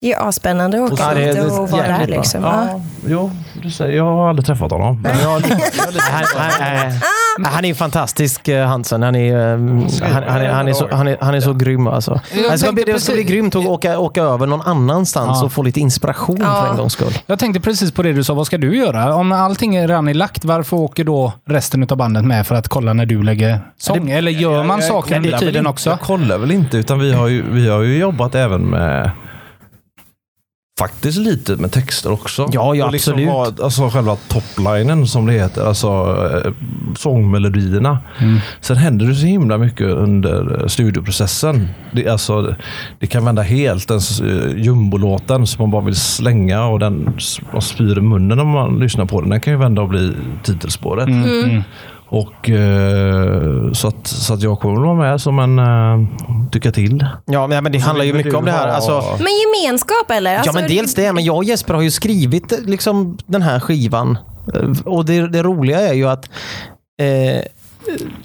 Det 0.01 0.13
är 0.13 0.27
asspännande 0.27 0.83
att 0.85 0.91
åka 0.91 1.03
Ja, 1.03 1.33
det 1.33 1.41
och 1.41 1.69
vara 1.69 1.87
där. 1.87 2.07
Liksom. 2.07 2.43
Ja. 2.43 2.81
jo, 3.07 3.31
du 3.61 3.71
säger, 3.71 3.97
jag 3.97 4.03
har 4.03 4.29
aldrig 4.29 4.45
träffat 4.45 4.71
honom. 4.71 5.01
Men 5.01 5.19
jag 5.19 5.29
jag 5.29 5.83
har 5.83 5.91
lite 5.91 7.18
Han, 7.45 7.65
är 7.65 7.73
fantastisk, 7.73 8.49
Hansen. 8.67 9.01
Han 9.01 9.15
är, 9.15 9.57
han, 9.57 10.23
han, 10.27 10.41
är, 10.41 10.49
han, 10.49 10.67
är, 10.67 10.73
så, 10.73 10.87
han, 10.91 11.07
är, 11.07 11.17
han 11.21 11.35
är 11.35 11.41
så 11.41 11.53
grym 11.53 11.87
alltså. 11.87 12.21
Jag 12.43 12.51
Det 12.51 12.57
ska 12.57 12.71
bli, 12.71 12.83
det 12.83 12.99
ska 12.99 13.13
bli 13.13 13.23
grymt 13.23 13.55
att 13.55 13.65
åka, 13.65 13.99
åka 13.99 14.21
över 14.21 14.47
någon 14.47 14.61
annanstans 14.61 15.37
Ja. 15.39 15.45
och 15.45 15.51
få 15.53 15.63
lite 15.63 15.79
inspiration 15.79 16.37
Ja. 16.41 16.61
för 16.63 16.71
en 16.71 16.77
gångs 16.77 16.93
skull. 16.93 17.13
Jag 17.25 17.39
tänkte 17.39 17.59
precis 17.61 17.91
på 17.91 18.03
det 18.03 18.13
du 18.13 18.23
sa. 18.23 18.33
Vad 18.33 18.45
ska 18.45 18.57
du 18.57 18.77
göra? 18.77 19.15
Om 19.15 19.31
allting 19.31 19.75
är 19.75 19.87
redan 19.87 20.07
är 20.07 20.13
lagt, 20.13 20.45
varför 20.45 20.77
åker 20.77 21.03
då 21.03 21.33
resten 21.45 21.87
av 21.89 21.97
bandet 21.97 22.25
med 22.25 22.47
för 22.47 22.55
att 22.55 22.67
kolla 22.67 22.93
när 22.93 23.05
du 23.05 23.23
lägger 23.23 23.59
sång? 23.77 24.09
Eller 24.09 24.31
gör 24.31 24.63
man 24.63 24.81
saker 24.81 25.15
under 25.15 25.37
tiden 25.37 25.67
också? 25.67 25.89
Jag 25.89 25.99
kollar 25.99 26.37
väl 26.37 26.51
inte, 26.51 26.77
utan 26.77 26.99
vi 26.99 27.13
har 27.13 27.27
ju, 27.27 27.43
vi 27.51 27.69
har 27.69 27.81
ju 27.81 27.97
jobbat 27.97 28.35
även 28.35 28.61
med 28.61 29.11
Faktiskt 30.79 31.17
lite 31.17 31.55
med 31.55 31.71
texter 31.71 32.11
också. 32.11 32.49
Ja, 32.51 32.75
ja, 32.75 32.89
liksom 32.89 33.13
absolut. 33.13 33.29
vad- 33.33 33.61
alltså 33.61 33.89
själva 33.89 34.15
toplinen 34.15 35.07
som 35.07 35.25
det 35.25 35.33
heter, 35.33 35.65
alltså 35.67 35.87
eh, 36.45 36.51
sångmelodierna. 36.97 37.99
Mm. 38.19 38.39
Sen 38.61 38.77
händer 38.77 39.05
det 39.05 39.15
så 39.15 39.25
himla 39.25 39.57
mycket 39.57 39.87
under 39.87 40.61
eh, 40.61 40.67
studioprocessen. 40.67 41.67
Det, 41.91 42.07
alltså, 42.07 42.55
det 42.99 43.07
kan 43.07 43.25
vända 43.25 43.41
helt. 43.41 43.87
Den 43.87 43.99
uh, 44.23 44.59
jumbolåten 44.59 45.47
som 45.47 45.63
man 45.63 45.71
bara 45.71 45.81
vill 45.85 45.95
slänga 45.95 46.65
och 46.65 46.79
den 46.79 47.13
man 47.51 47.61
spyr 47.61 47.97
i 47.97 48.01
munnen 48.01 48.37
när 48.37 48.45
man 48.45 48.79
lyssnar 48.79 49.05
på 49.05 49.21
den. 49.21 49.29
Den 49.29 49.41
kan 49.41 49.53
ju 49.53 49.59
vända 49.59 49.81
och 49.81 49.89
bli 49.89 50.13
titelspåret. 50.43 51.07
Mm. 51.07 51.43
Mm. 51.43 51.61
Och, 52.11 52.49
eh, 52.49 53.71
så, 53.71 53.87
att, 53.87 54.07
så 54.07 54.33
att 54.33 54.41
jag 54.43 54.59
kommer 54.59 54.81
vara 54.81 54.95
med 54.95 55.21
som 55.21 55.39
en 55.39 55.59
tycka 56.49 56.71
till. 56.71 57.05
Ja, 57.25 57.47
men 57.47 57.63
men 57.63 57.71
det 57.71 57.77
handlar 57.79 58.05
ju 58.05 58.13
mycket 58.13 58.33
om 58.33 58.45
det 58.45 58.51
här. 58.51 58.67
ha- 58.67 58.73
Alltså, 58.75 59.03
Men 59.23 59.27
gemenskap 59.63 60.11
eller? 60.11 60.31
Ja, 60.31 60.37
Alltså, 60.39 60.53
men 60.53 60.67
dels 60.67 60.93
det. 60.93 61.13
Men 61.13 61.23
jag 61.23 61.35
och 61.35 61.43
Jesper 61.43 61.73
har 61.73 61.81
ju 61.81 61.91
skrivit 61.91 62.51
eh, 62.51 62.57
liksom, 62.65 63.17
den 63.25 63.41
här 63.41 63.59
skivan. 63.59 64.17
Eh, 64.53 64.69
Och 64.85 65.05
det, 65.05 65.27
det 65.27 65.43
roliga 65.43 65.79
är 65.81 65.93
ju 65.93 66.07
att 66.09 66.29
eh, 67.01 67.41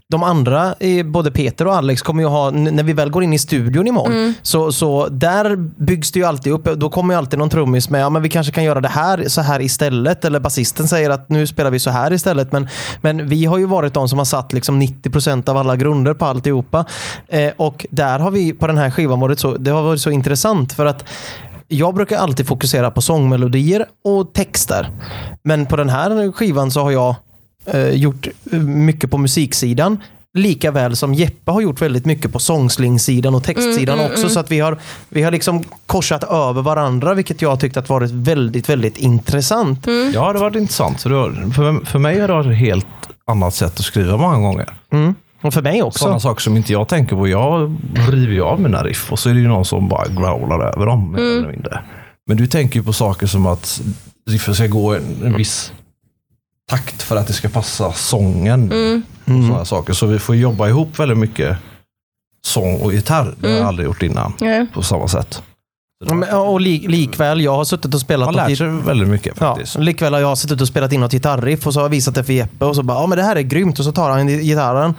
de 0.08 0.22
andra, 0.22 0.74
både 1.04 1.30
Peter 1.30 1.66
och 1.66 1.74
Alex, 1.74 2.02
kommer 2.02 2.22
ju 2.22 2.28
ha, 2.28 2.50
när 2.50 2.82
vi 2.82 2.92
väl 2.92 3.10
går 3.10 3.22
in 3.24 3.32
i 3.32 3.38
studion 3.38 3.86
imorgon, 3.86 4.34
så, 4.42 4.72
så 4.72 5.08
där 5.08 5.56
byggs 5.56 6.12
det 6.12 6.18
ju 6.18 6.24
alltid 6.24 6.52
upp. 6.52 6.64
Då 6.64 6.90
kommer 6.90 7.14
ju 7.14 7.18
alltid 7.18 7.38
någon 7.38 7.50
trummis 7.50 7.90
med, 7.90 8.00
ja 8.00 8.10
men 8.10 8.22
vi 8.22 8.28
kanske 8.28 8.52
kan 8.52 8.64
göra 8.64 8.80
det 8.80 8.88
här 8.88 9.24
så 9.28 9.40
här 9.40 9.60
istället. 9.60 10.24
Eller 10.24 10.40
basisten 10.40 10.88
säger 10.88 11.10
att 11.10 11.28
nu 11.28 11.46
spelar 11.46 11.70
vi 11.70 11.78
så 11.78 11.90
här 11.90 12.12
istället. 12.12 12.52
Men, 12.52 12.68
men 13.00 13.28
vi 13.28 13.44
har 13.44 13.58
ju 13.58 13.66
varit 13.66 13.94
de 13.94 14.08
som 14.08 14.18
har 14.18 14.24
satt 14.24 14.52
liksom 14.52 14.82
90% 14.82 15.48
av 15.48 15.56
alla 15.56 15.76
grunder 15.76 16.14
på 16.14 16.24
alltihopa. 16.24 16.84
Eh, 17.28 17.52
och 17.56 17.86
där 17.90 18.18
har 18.18 18.30
vi 18.30 18.52
på 18.52 18.66
den 18.66 18.78
här 18.78 18.90
skivan 18.90 19.20
varit 19.20 19.38
så, 19.38 19.56
det 19.56 19.70
har 19.70 19.82
varit 19.82 20.00
så 20.00 20.10
intressant 20.10 20.72
för 20.72 20.86
att 20.86 21.04
jag 21.68 21.94
brukar 21.94 22.18
alltid 22.18 22.46
fokusera 22.46 22.90
på 22.90 23.00
sångmelodier 23.00 23.86
och 24.04 24.32
texter. 24.32 24.90
Men 25.42 25.66
på 25.66 25.76
den 25.76 25.88
här 25.88 26.32
skivan 26.32 26.70
så 26.70 26.80
har 26.80 26.90
jag 26.90 27.14
eh, 27.66 27.88
gjort 27.88 28.28
eh, 28.52 28.58
mycket 28.60 29.10
på 29.10 29.18
musiksidan. 29.18 30.02
Lika 30.36 30.70
väl 30.70 30.96
som 30.96 31.14
Jeppe 31.14 31.50
har 31.50 31.60
gjort 31.60 31.82
väldigt 31.82 32.04
mycket 32.04 32.32
på 32.32 32.38
sångslingsidan 32.38 33.34
och 33.34 33.44
textsidan 33.44 34.00
också. 34.00 34.28
Så 34.28 34.40
att 34.40 34.50
vi 34.50 34.60
har, 34.60 34.78
vi 35.08 35.22
har 35.22 35.30
liksom 35.30 35.64
korsat 35.86 36.24
över 36.24 36.62
varandra, 36.62 37.14
vilket 37.14 37.42
jag 37.42 37.50
har 37.50 37.56
tyckt 37.56 37.76
att 37.76 37.88
varit 37.88 38.10
väldigt, 38.10 38.68
väldigt 38.68 38.96
intressant. 38.96 39.86
Ja, 40.14 40.32
det 40.32 40.38
har 40.38 40.44
varit 40.44 40.56
intressant. 40.56 41.02
För, 41.02 41.10
för, 41.52 41.84
för 41.86 41.98
mig 41.98 42.20
har 42.20 42.28
det 42.28 42.34
varit 42.34 42.46
ett 42.46 42.58
helt 42.58 42.86
annat 43.26 43.54
sätt 43.54 43.78
att 43.78 43.84
skriva 43.84 44.16
många 44.16 44.38
gånger. 44.38 44.68
Mm. 44.92 45.14
Och 45.42 45.54
för 45.54 45.62
mig 45.62 45.82
också. 45.82 45.98
Sådana 45.98 46.20
saker 46.20 46.40
som 46.40 46.56
inte 46.56 46.72
jag 46.72 46.88
tänker 46.88 47.16
på. 47.16 47.28
Jag 47.28 47.76
river 48.08 48.32
ju 48.32 48.42
av 48.42 48.60
mina 48.60 48.84
riff 48.84 49.12
och 49.12 49.18
så 49.18 49.30
är 49.30 49.34
det 49.34 49.40
ju 49.40 49.48
någon 49.48 49.64
som 49.64 49.88
bara 49.88 50.08
growlar 50.08 50.60
över 50.60 50.86
dem. 50.86 51.12
mer 51.12 51.18
Eller 51.18 51.50
mindre. 51.50 51.82
Men 52.26 52.36
du 52.36 52.46
tänker 52.46 52.78
ju 52.78 52.84
på 52.84 52.92
saker 52.92 53.26
som 53.26 53.46
att 53.46 53.82
riffen 54.30 54.54
ska 54.54 54.66
gå 54.66 54.94
en, 54.94 55.02
en 55.24 55.36
viss 55.36 55.72
takt 56.70 57.02
för 57.02 57.16
att 57.16 57.26
det 57.26 57.32
ska 57.32 57.48
passa 57.48 57.92
sången. 57.92 58.72
Och 59.24 59.30
sådana 59.46 59.64
saker. 59.64 59.92
Så 59.92 60.06
vi 60.06 60.18
får 60.18 60.36
jobba 60.36 60.68
ihop 60.68 60.98
väldigt 60.98 61.18
mycket 61.18 61.56
sång 62.46 62.80
och 62.80 62.92
gitarr. 62.92 63.34
Det 63.40 63.48
har 63.48 63.56
jag 63.56 63.66
aldrig 63.66 63.86
gjort 63.86 64.02
innan 64.02 64.32
Nej. 64.40 64.66
på 64.74 64.82
samma 64.82 65.08
sätt. 65.08 65.42
Ja, 66.06 66.14
men- 66.14 66.34
Och 66.36 66.60
li, 66.60 66.78
likväl, 66.88 67.40
jag 67.40 67.56
har 67.56 67.64
suttit 67.64 67.94
och 67.94 68.00
spelat 68.00 68.26
Man 68.26 68.34
lär 68.34 68.54
sig 68.54 68.68
väldigt 68.68 69.08
mycket 69.08 69.36
Ja, 69.40 69.54
faktiskt. 69.54 69.78
likväl 69.78 70.12
har 70.12 70.20
jag 70.20 70.38
suttit 70.38 70.60
och 70.60 70.68
spelat 70.68 70.92
in 70.92 71.00
något 71.00 71.12
gitarriff 71.12 71.66
och 71.66 71.72
så 71.72 71.80
har 71.80 71.84
jag 71.84 71.90
visat 71.90 72.14
det 72.14 72.24
för 72.24 72.32
Jeppe 72.32 72.64
och 72.64 72.76
så 72.76 72.82
bara, 72.82 72.98
ja 73.00 73.06
men 73.06 73.18
det 73.18 73.24
här 73.24 73.36
är 73.36 73.40
grymt 73.42 73.78
och 73.78 73.84
så 73.84 73.92
tar 73.92 74.10
han 74.10 74.26
gitarren 74.28 74.94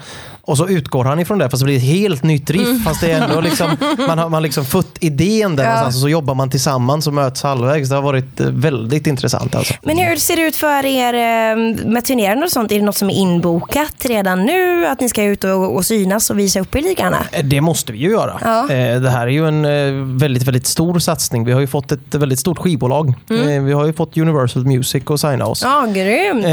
och 0.47 0.57
så 0.57 0.67
utgår 0.67 1.05
han 1.05 1.19
ifrån 1.19 1.37
det 1.39 1.49
fast 1.49 1.61
det 1.61 1.65
blir 1.65 1.77
ett 1.77 1.83
helt 1.83 2.23
nytt 2.23 2.49
riff. 2.49 2.83
Fast 2.85 3.01
det 3.01 3.11
är 3.11 3.21
ändå 3.23 3.41
liksom, 3.41 3.67
man 4.07 4.17
har 4.19 4.29
man 4.29 4.43
liksom 4.43 4.65
fått 4.65 4.97
idén 4.99 5.55
där 5.55 5.63
Ja. 5.63 5.69
någonstans 5.69 5.95
och 5.95 6.01
så 6.01 6.09
jobbar 6.09 6.35
man 6.35 6.49
tillsammans 6.49 7.07
och 7.07 7.13
möts 7.13 7.43
halvvägs. 7.43 7.89
Det 7.89 7.95
har 7.95 8.01
varit 8.01 8.39
eh, 8.39 8.47
väldigt 8.47 9.07
intressant 9.07 9.55
alltså. 9.55 9.73
Men 9.83 9.97
hur 9.97 10.15
ser 10.15 10.35
det 10.35 10.41
ut 10.41 10.55
för 10.55 10.85
er 10.85 11.13
eh, 11.13 11.85
med 11.87 12.05
turnerande 12.05 12.45
och 12.45 12.51
sånt? 12.51 12.71
Är 12.71 12.75
det 12.79 12.85
något 12.85 12.95
som 12.95 13.09
är 13.09 13.13
inbokat 13.13 13.95
redan 14.05 14.45
nu? 14.45 14.87
Att 14.87 14.99
ni 15.01 15.09
ska 15.09 15.23
ut 15.23 15.43
och, 15.43 15.75
och 15.75 15.85
synas 15.85 16.29
och 16.29 16.39
visa 16.39 16.59
upp 16.59 16.75
er 16.75 16.81
lite 16.81 17.01
grann? 17.01 17.13
Eh, 17.31 17.45
Det 17.45 17.61
måste 17.61 17.91
vi 17.91 17.97
ju 17.97 18.09
göra. 18.09 18.39
Ja. 18.43 18.65
Det 18.99 19.09
här 19.09 19.27
är 19.27 19.31
ju 19.31 19.47
en 19.47 20.17
väldigt, 20.17 20.43
väldigt 20.47 20.67
stor 20.67 20.99
satsning. 20.99 21.45
Vi 21.45 21.51
har 21.51 21.59
ju 21.61 21.67
fått 21.67 21.91
ett 21.91 22.15
väldigt 22.15 22.39
stort 22.39 22.57
skivbolag. 22.57 23.09
Eh, 23.29 23.61
Vi 23.63 23.73
har 23.73 23.85
ju 23.85 23.93
fått 23.93 24.17
Universal 24.17 24.65
Music 24.65 25.03
och 25.05 25.19
signa 25.19 25.45
oss. 25.45 25.61
Ja, 25.63 25.85
grymt. 25.93 26.45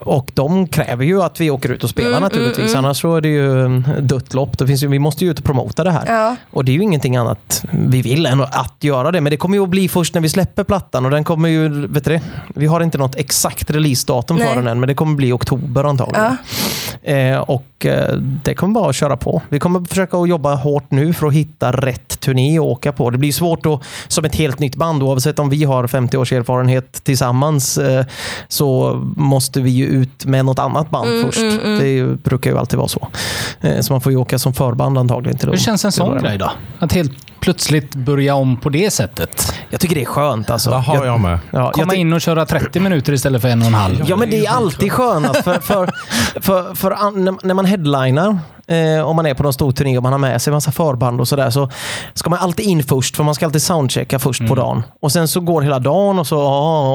Och 0.00 0.30
de 0.34 0.68
kräver 0.68 1.04
ju 1.04 1.22
att 1.22 1.40
vi 1.40 1.50
åker 1.50 1.68
ut 1.68 1.84
och 1.84 1.90
spelar 1.90 2.20
naturligtvis. 2.20 2.74
Annars 2.74 3.00
så 3.00 3.11
är 3.16 3.20
det 3.20 3.28
ju 3.28 3.82
dött 4.00 4.34
lopp. 4.34 4.58
Det 4.58 4.66
finns 4.66 4.82
ju, 4.82 4.86
vi 4.88 4.98
måste 4.98 5.24
ju 5.24 5.30
ut 5.30 5.38
och 5.38 5.44
promota 5.44 5.84
det 5.84 5.90
här. 5.90 6.04
Ja. 6.06 6.36
Och 6.50 6.64
det 6.64 6.72
är 6.72 6.74
ju 6.74 6.82
ingenting 6.82 7.16
annat 7.16 7.64
vi 7.70 8.02
vill 8.02 8.26
än 8.26 8.40
att 8.40 8.76
göra 8.80 9.10
det. 9.10 9.20
Men 9.20 9.30
det 9.30 9.36
kommer 9.36 9.56
ju 9.56 9.62
att 9.62 9.68
bli 9.68 9.88
först 9.88 10.14
när 10.14 10.20
vi 10.20 10.28
släpper 10.28 10.64
plattan. 10.64 11.04
Och 11.04 11.10
den 11.10 11.24
kommer 11.24 11.48
ju, 11.48 11.86
vet 11.86 12.04
du 12.04 12.10
det? 12.10 12.20
Vi 12.54 12.66
har 12.66 12.80
inte 12.80 12.98
något 12.98 13.16
exakt 13.16 13.70
releasedatum 13.70 14.38
för 14.38 14.54
den 14.54 14.66
än. 14.66 14.80
Men 14.80 14.86
det 14.86 14.94
kommer 14.94 15.14
bli 15.16 15.32
oktober 15.32 15.84
antagligen. 15.84 16.36
Eh, 17.02 17.38
och 17.38 17.86
eh, 17.86 18.16
det 18.16 18.54
kommer 18.54 18.74
bara 18.74 18.90
att 18.90 18.96
köra 18.96 19.16
på. 19.16 19.42
Vi 19.48 19.58
kommer 19.58 19.84
försöka 19.84 20.16
att 20.16 20.28
jobba 20.28 20.54
hårt 20.54 20.90
nu 20.90 21.12
för 21.12 21.26
att 21.26 21.32
hitta 21.32 21.72
rätt 21.72 22.20
turné 22.20 22.58
att 22.58 22.64
åka 22.64 22.92
på. 22.92 23.10
Det 23.10 23.18
blir 23.18 23.32
svårt 23.32 23.66
att, 23.66 23.82
som 24.08 24.24
ett 24.24 24.34
helt 24.34 24.58
nytt 24.58 24.76
band, 24.76 25.02
oavsett 25.02 25.38
om 25.38 25.50
vi 25.50 25.64
har 25.64 25.86
50 25.86 26.16
års 26.16 26.32
erfarenhet 26.32 27.04
tillsammans, 27.04 27.78
eh, 27.78 28.04
så 28.48 28.94
måste 29.16 29.60
vi 29.60 29.70
ju 29.70 29.86
ut 29.86 30.24
med 30.24 30.44
något 30.44 30.58
annat 30.58 30.90
band 30.90 31.22
först. 31.24 31.40
Det 31.62 31.84
är 31.84 31.84
ju, 31.84 32.16
brukar 32.16 32.50
ju 32.50 32.58
alltid 32.58 32.78
vara 32.78 32.88
så. 32.88 33.01
Eh, 33.60 33.80
så 33.80 33.92
man 33.92 34.00
får 34.00 34.12
ju 34.12 34.18
åka 34.18 34.38
som 34.38 34.54
förband 34.54 34.98
antagligen. 34.98 35.38
Till 35.38 35.48
Hur 35.48 35.56
känns 35.56 35.84
en 35.84 35.92
sån 35.92 36.18
grej 36.18 36.38
då? 36.38 36.52
Att 36.78 36.92
helt 36.92 37.12
plötsligt 37.42 37.94
börja 37.94 38.34
om 38.34 38.56
på 38.56 38.68
det 38.68 38.90
sättet. 38.90 39.54
Jag 39.70 39.80
tycker 39.80 39.94
det 39.94 40.00
är 40.02 40.06
skönt 40.06 40.50
alltså. 40.50 40.70
Det 40.70 40.76
har 40.76 41.06
jag 41.06 41.20
med. 41.20 41.38
ja, 41.50 41.58
jag 41.60 41.72
Komma 41.72 41.92
ty- 41.92 41.98
in 41.98 42.12
och 42.12 42.20
köra 42.20 42.46
30 42.46 42.80
minuter 42.80 43.12
istället 43.12 43.42
för 43.42 43.48
en 43.48 43.60
och 43.60 43.66
en 43.66 43.74
halv. 43.74 44.04
Ja, 44.06 44.16
men 44.16 44.30
det 44.30 44.46
är 44.46 44.50
alltid 44.50 44.92
skönast. 44.92 45.44
För, 45.44 45.54
för, 45.60 45.90
för, 46.40 46.74
för 46.74 46.90
an- 46.90 47.38
när- 47.42 47.54
man 47.54 47.64
headlinar, 47.64 48.38
eh, 48.66 49.06
om 49.06 49.16
man 49.16 49.26
är 49.26 49.34
på 49.34 49.42
någon 49.42 49.52
stor 49.52 49.72
turné 49.72 49.96
och 49.96 50.02
man 50.02 50.12
har 50.12 50.18
med 50.18 50.42
sig 50.42 50.50
en 50.50 50.54
massa 50.54 50.72
förband 50.72 51.20
och 51.20 51.28
sådär, 51.28 51.50
så 51.50 51.70
ska 52.14 52.30
man 52.30 52.38
alltid 52.38 52.66
in 52.66 52.82
först, 52.82 53.16
för 53.16 53.24
man 53.24 53.34
ska 53.34 53.46
alltid 53.46 53.62
soundchecka 53.62 54.18
först 54.18 54.48
på 54.48 54.54
dagen. 54.54 54.82
Och 55.00 55.12
sen 55.12 55.28
så 55.28 55.40
går 55.40 55.62
hela 55.62 55.78
dagen 55.78 56.18
och 56.18 56.26
så, 56.26 56.38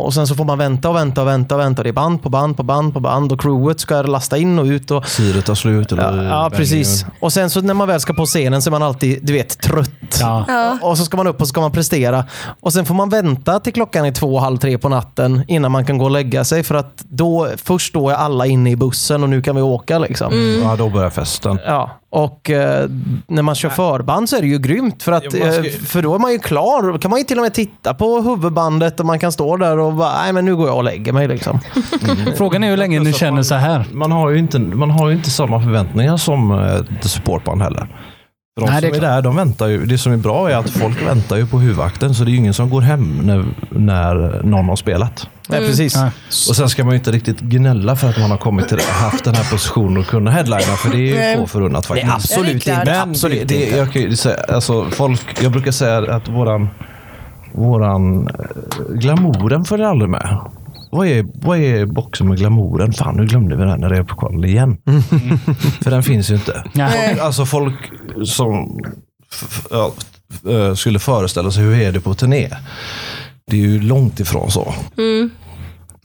och 0.05 0.13
sen 0.13 0.27
så 0.27 0.35
får 0.35 0.45
man 0.45 0.57
vänta 0.57 0.89
och 0.89 0.95
vänta 0.95 1.21
och 1.21 1.27
vänta 1.27 1.55
och 1.55 1.61
vänta. 1.61 1.83
Det 1.83 1.89
är 1.89 1.93
band 1.93 2.23
på 2.23 2.29
band 2.29 2.57
på 2.57 2.63
band 2.63 2.93
på 2.93 2.99
band 2.99 3.31
och 3.31 3.41
crewet 3.41 3.79
ska 3.79 4.01
lasta 4.01 4.37
in 4.37 4.59
och 4.59 4.65
ut. 4.65 4.91
Och, 4.91 5.07
Syret 5.07 5.45
tar 5.45 5.55
slut. 5.55 5.91
Eller 5.91 6.23
Ja, 6.23 6.43
ja, 6.43 6.49
precis. 6.55 7.05
Och 7.19 7.33
sen 7.33 7.49
så 7.49 7.61
när 7.61 7.73
man 7.73 7.87
väl 7.87 7.99
ska 7.99 8.13
på 8.13 8.25
scenen 8.25 8.61
så 8.61 8.69
är 8.69 8.71
man 8.71 8.83
alltid, 8.83 9.19
du 9.25 9.33
vet, 9.33 9.59
trött. 9.61 10.17
Ja. 10.21 10.36
Ja. 10.47 10.77
Och 10.81 10.97
så 10.97 11.05
ska 11.05 11.17
man 11.17 11.27
upp 11.27 11.41
och 11.41 11.47
så 11.47 11.49
ska 11.51 11.61
man 11.61 11.71
prestera. 11.71 12.25
Och 12.59 12.73
sen 12.73 12.85
får 12.85 12.95
man 12.95 13.09
vänta 13.09 13.59
till 13.59 13.73
klockan 13.73 14.05
är 14.05 14.11
två, 14.11 14.39
halv 14.39 14.57
tre 14.57 14.77
på 14.77 14.89
natten 14.89 15.43
innan 15.47 15.71
man 15.71 15.85
kan 15.85 15.97
gå 15.97 16.05
och 16.05 16.11
lägga 16.11 16.43
sig. 16.43 16.63
För 16.63 16.75
att 16.75 17.03
då, 17.09 17.47
först 17.63 17.93
då 17.93 18.09
är 18.09 18.13
alla 18.15 18.45
inne 18.45 18.69
i 18.71 18.75
bussen 18.75 19.23
och 19.23 19.29
nu 19.29 19.41
kan 19.41 19.55
vi 19.55 19.61
åka. 19.61 19.99
Liksom. 19.99 20.59
Ja, 20.63 20.75
då 20.75 20.89
börjar 20.89 21.09
festen. 21.09 21.59
Ja. 21.65 21.89
Och 22.09 22.49
eh, 22.49 22.89
när 23.27 23.41
man 23.41 23.55
kör 23.55 23.69
förband 23.69 24.29
så 24.29 24.35
är 24.37 24.41
det 24.41 24.47
ju 24.47 24.57
grymt. 24.59 25.03
För, 25.03 25.11
att, 25.11 25.23
Ja, 25.33 25.45
man 25.45 25.53
ska- 25.53 25.65
eh, 25.65 25.71
för 25.71 26.01
då 26.01 26.15
är 26.15 26.19
man 26.19 26.31
ju 26.31 26.39
klar. 26.39 26.91
Då 26.91 26.97
kan 26.99 27.11
man 27.11 27.19
ju 27.19 27.23
till 27.25 27.37
och 27.37 27.43
med 27.43 27.53
titta 27.53 27.93
på 27.93 28.21
huvudbandet 28.21 28.99
och 28.99 29.05
man 29.05 29.19
kan 29.19 29.31
stå 29.31 29.57
där 29.57 29.79
och 29.79 29.93
bara, 29.93 30.21
nej 30.21 30.33
men 30.33 30.45
nu 30.45 30.55
går 30.55 30.67
jag 30.67 30.77
och 30.77 30.83
lägger 30.83 31.13
mig. 31.13 31.27
Liksom. 31.27 31.59
Frågan 32.37 32.63
är 32.63 32.69
hur 32.69 32.77
länge 32.77 32.99
ni 32.99 33.13
känner 33.13 33.43
så 33.43 33.55
här. 33.55 33.85
Man 33.91 34.11
har 34.11 34.29
ju 34.29 34.39
inte, 34.39 34.59
man 34.59 34.91
har 34.91 35.09
ju 35.09 35.15
inte 35.15 35.29
samma 35.29 35.61
förväntningar 35.61 36.17
som 36.17 36.51
eh, 36.51 36.75
ett 36.75 37.09
supportband 37.09 37.61
heller. 37.61 37.87
För 38.57 38.61
de 38.61 38.71
Nej, 38.71 38.81
det 38.81 38.87
som 38.87 39.03
är 39.03 39.07
är 39.07 39.11
där, 39.15 39.21
de 39.21 39.35
väntar 39.35 39.67
ju. 39.67 39.85
Det 39.85 39.97
som 39.97 40.13
är 40.13 40.17
bra 40.17 40.49
är 40.51 40.55
att 40.55 40.69
folk 40.69 41.07
väntar 41.07 41.37
ju 41.37 41.47
på 41.47 41.59
huvudakten. 41.59 42.15
Så 42.15 42.23
det 42.23 42.29
är 42.29 42.31
ju 42.31 42.37
ingen 42.37 42.53
som 42.53 42.69
går 42.69 42.81
hem 42.81 43.19
när, 43.23 43.45
när 43.69 44.43
någon 44.43 44.65
har 44.65 44.75
spelat. 44.75 45.27
Nej, 45.49 45.59
precis. 45.59 45.95
Ja. 45.95 46.05
Och 46.49 46.55
sen 46.55 46.69
ska 46.69 46.83
man 46.83 46.93
ju 46.93 46.97
inte 46.97 47.11
riktigt 47.11 47.39
gnälla 47.39 47.95
för 47.95 48.09
att 48.09 48.19
man 48.19 48.31
har 48.31 48.37
kommit 48.37 48.67
till 48.67 48.79
haft 48.79 49.23
den 49.23 49.35
här 49.35 49.51
positionen 49.51 49.97
och 49.97 50.05
kunna 50.05 50.31
headlina. 50.31 50.59
För 50.59 50.89
det 50.89 50.97
är 50.97 51.31
ju 51.31 51.37
få 51.37 51.47
förunnat 51.47 51.85
faktiskt. 51.85 52.13
absolut 52.13 52.45
det 52.65 52.71
är 52.71 52.73
inte. 52.73 52.85
klart. 52.85 52.85
Men 52.85 53.09
absolut 53.09 53.47
det, 53.47 53.55
det, 53.55 53.63
inte. 53.65 53.77
jag, 53.77 53.93
kan 53.93 54.01
ju 54.01 54.15
säga, 54.15 54.37
alltså 54.49 54.85
folk, 54.91 55.43
jag 55.43 55.51
brukar 55.51 55.71
säga 55.71 56.15
att 56.15 56.27
våran, 56.27 56.69
våran 57.51 58.27
eh, 58.27 58.33
glamouren 58.89 59.65
följer 59.65 59.87
aldrig 59.87 60.09
med. 60.09 60.37
Vad 60.89 61.07
är, 61.07 61.25
vad 61.33 61.57
är 61.59 61.85
boxen 61.85 62.27
med 62.27 62.37
glamouren? 62.37 62.93
Fan, 62.93 63.15
nu 63.15 63.25
glömde 63.25 63.55
vi 63.55 63.63
den 63.63 63.79
när 63.79 63.89
det 63.89 63.97
är 63.97 64.03
på 64.03 64.15
koll 64.15 64.45
igen. 64.45 64.77
För 65.83 65.91
den 65.91 66.03
finns 66.03 66.31
ju 66.31 66.35
inte. 66.35 66.63
Nej. 66.73 67.19
Alltså 67.19 67.45
folk 67.45 67.91
som 68.25 68.79
ja, 69.71 69.91
eh, 70.49 70.73
skulle 70.73 70.99
föreställa 70.99 71.51
sig 71.51 71.63
hur 71.63 71.81
är 71.81 71.91
det 71.91 71.99
på 72.01 72.13
turné. 72.13 72.49
Det 73.51 73.55
är 73.57 73.61
ju 73.61 73.81
långt 73.81 74.19
ifrån 74.19 74.51
så. 74.51 74.73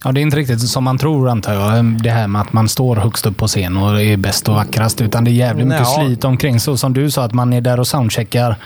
Ja, 0.05 0.13
det 0.13 0.21
är 0.21 0.23
inte 0.23 0.37
riktigt 0.37 0.61
som 0.61 0.85
man 0.85 0.99
tror 0.99 1.29
antar 1.29 1.55
jag. 1.55 1.85
Det 2.03 2.11
här 2.11 2.29
med 2.29 2.43
att 2.43 2.53
man 2.53 2.69
står 2.69 2.97
högst 2.97 3.27
upp 3.27 3.37
på 3.37 3.47
scen 3.47 3.77
och 3.77 4.03
är 4.03 4.17
bäst 4.17 4.49
och 4.49 4.55
vackrast. 4.55 5.01
Utan 5.01 5.25
det 5.25 5.31
är 5.31 5.33
jävligt 5.33 5.67
mycket 5.67 5.87
Ja. 5.97 6.05
slit 6.07 6.25
omkring. 6.25 6.61
Så 6.61 6.77
som 6.77 6.93
du 6.93 7.11
sa, 7.11 7.25
att 7.25 7.33
man 7.35 7.53
är 7.53 7.61
där 7.61 7.81
och 7.81 7.87
soundcheckar 7.87 8.57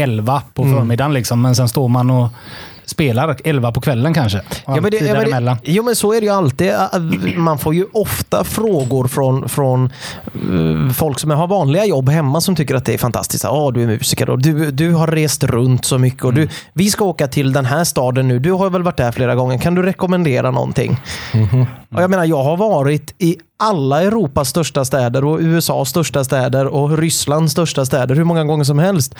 11 0.00 0.42
på 0.54 0.62
Mm. 0.62 0.76
förmiddagen. 0.78 1.12
Liksom, 1.14 1.42
men 1.42 1.56
sen 1.56 1.68
står 1.68 1.88
man 1.88 2.10
och 2.10 2.28
spelar 2.90 3.36
11 3.44 3.72
på 3.72 3.80
kvällen 3.80 4.14
kanske. 4.14 4.40
Ja, 4.66 4.80
men 4.80 4.90
det, 4.90 4.98
ja, 4.98 5.14
men 5.14 5.44
det, 5.44 5.56
jo, 5.64 5.82
men 5.82 5.96
så 5.96 6.12
är 6.12 6.20
det 6.20 6.26
ju 6.26 6.32
alltid. 6.32 6.72
Man 7.36 7.58
får 7.58 7.74
ju 7.74 7.86
ofta 7.92 8.44
frågor 8.44 9.08
från, 9.08 9.48
från 9.48 9.84
eh, 10.24 10.92
folk 10.92 11.18
som 11.18 11.30
har 11.30 11.46
vanliga 11.46 11.84
jobb 11.84 12.08
hemma 12.08 12.40
som 12.40 12.56
tycker 12.56 12.74
att 12.74 12.84
det 12.84 12.94
är 12.94 12.98
fantastiskt. 12.98 13.44
Ja, 13.44 13.70
du 13.74 13.82
är 13.82 13.86
musiker 13.86 14.30
och 14.30 14.42
du, 14.42 14.70
du 14.70 14.92
har 14.92 15.06
rest 15.06 15.44
runt 15.44 15.84
så 15.84 15.98
mycket. 15.98 16.24
Och 16.24 16.34
du, 16.34 16.48
vi 16.72 16.90
ska 16.90 17.04
åka 17.04 17.28
till 17.28 17.52
den 17.52 17.64
här 17.64 17.84
staden 17.84 18.28
nu. 18.28 18.38
Du 18.38 18.52
har 18.52 18.70
väl 18.70 18.82
varit 18.82 18.96
där 18.96 19.12
flera 19.12 19.34
gånger. 19.34 19.58
Kan 19.58 19.74
du 19.74 19.82
rekommendera 19.82 20.50
någonting? 20.50 21.00
Och 21.94 22.02
jag 22.02 22.10
menar, 22.10 22.24
jag 22.24 22.42
har 22.42 22.56
varit 22.56 23.14
i 23.18 23.36
alla 23.58 24.02
Europas 24.02 24.48
största 24.48 24.84
städer 24.84 25.24
och 25.24 25.38
USAs 25.40 25.88
största 25.88 26.24
städer 26.24 26.66
och 26.66 26.98
Rysslands 26.98 27.52
största 27.52 27.84
städer 27.84 28.14
hur 28.14 28.24
många 28.24 28.44
gånger 28.44 28.64
som 28.64 28.78
helst. 28.78 29.14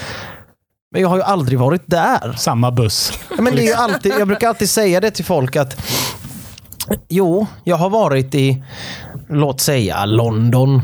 Men 0.93 1.03
jag 1.03 1.09
har 1.09 1.17
ju 1.17 1.23
aldrig 1.23 1.59
varit 1.59 1.83
där. 1.87 2.33
Samma 2.37 2.71
buss. 2.71 3.13
Men 3.39 3.45
det 3.45 3.63
är 3.63 3.67
ju 3.67 3.73
alltid, 3.73 4.13
jag 4.19 4.29
brukar 4.29 4.49
alltid 4.49 4.71
säga 4.71 5.01
det 5.01 5.11
till 5.11 5.25
folk 5.25 5.57
att 5.57 5.81
Jo, 7.09 7.47
jag 7.65 7.77
har 7.77 7.91
varit 7.91 8.35
i, 8.35 8.63
låt 9.29 9.61
säga 9.61 10.05
London 10.05 10.83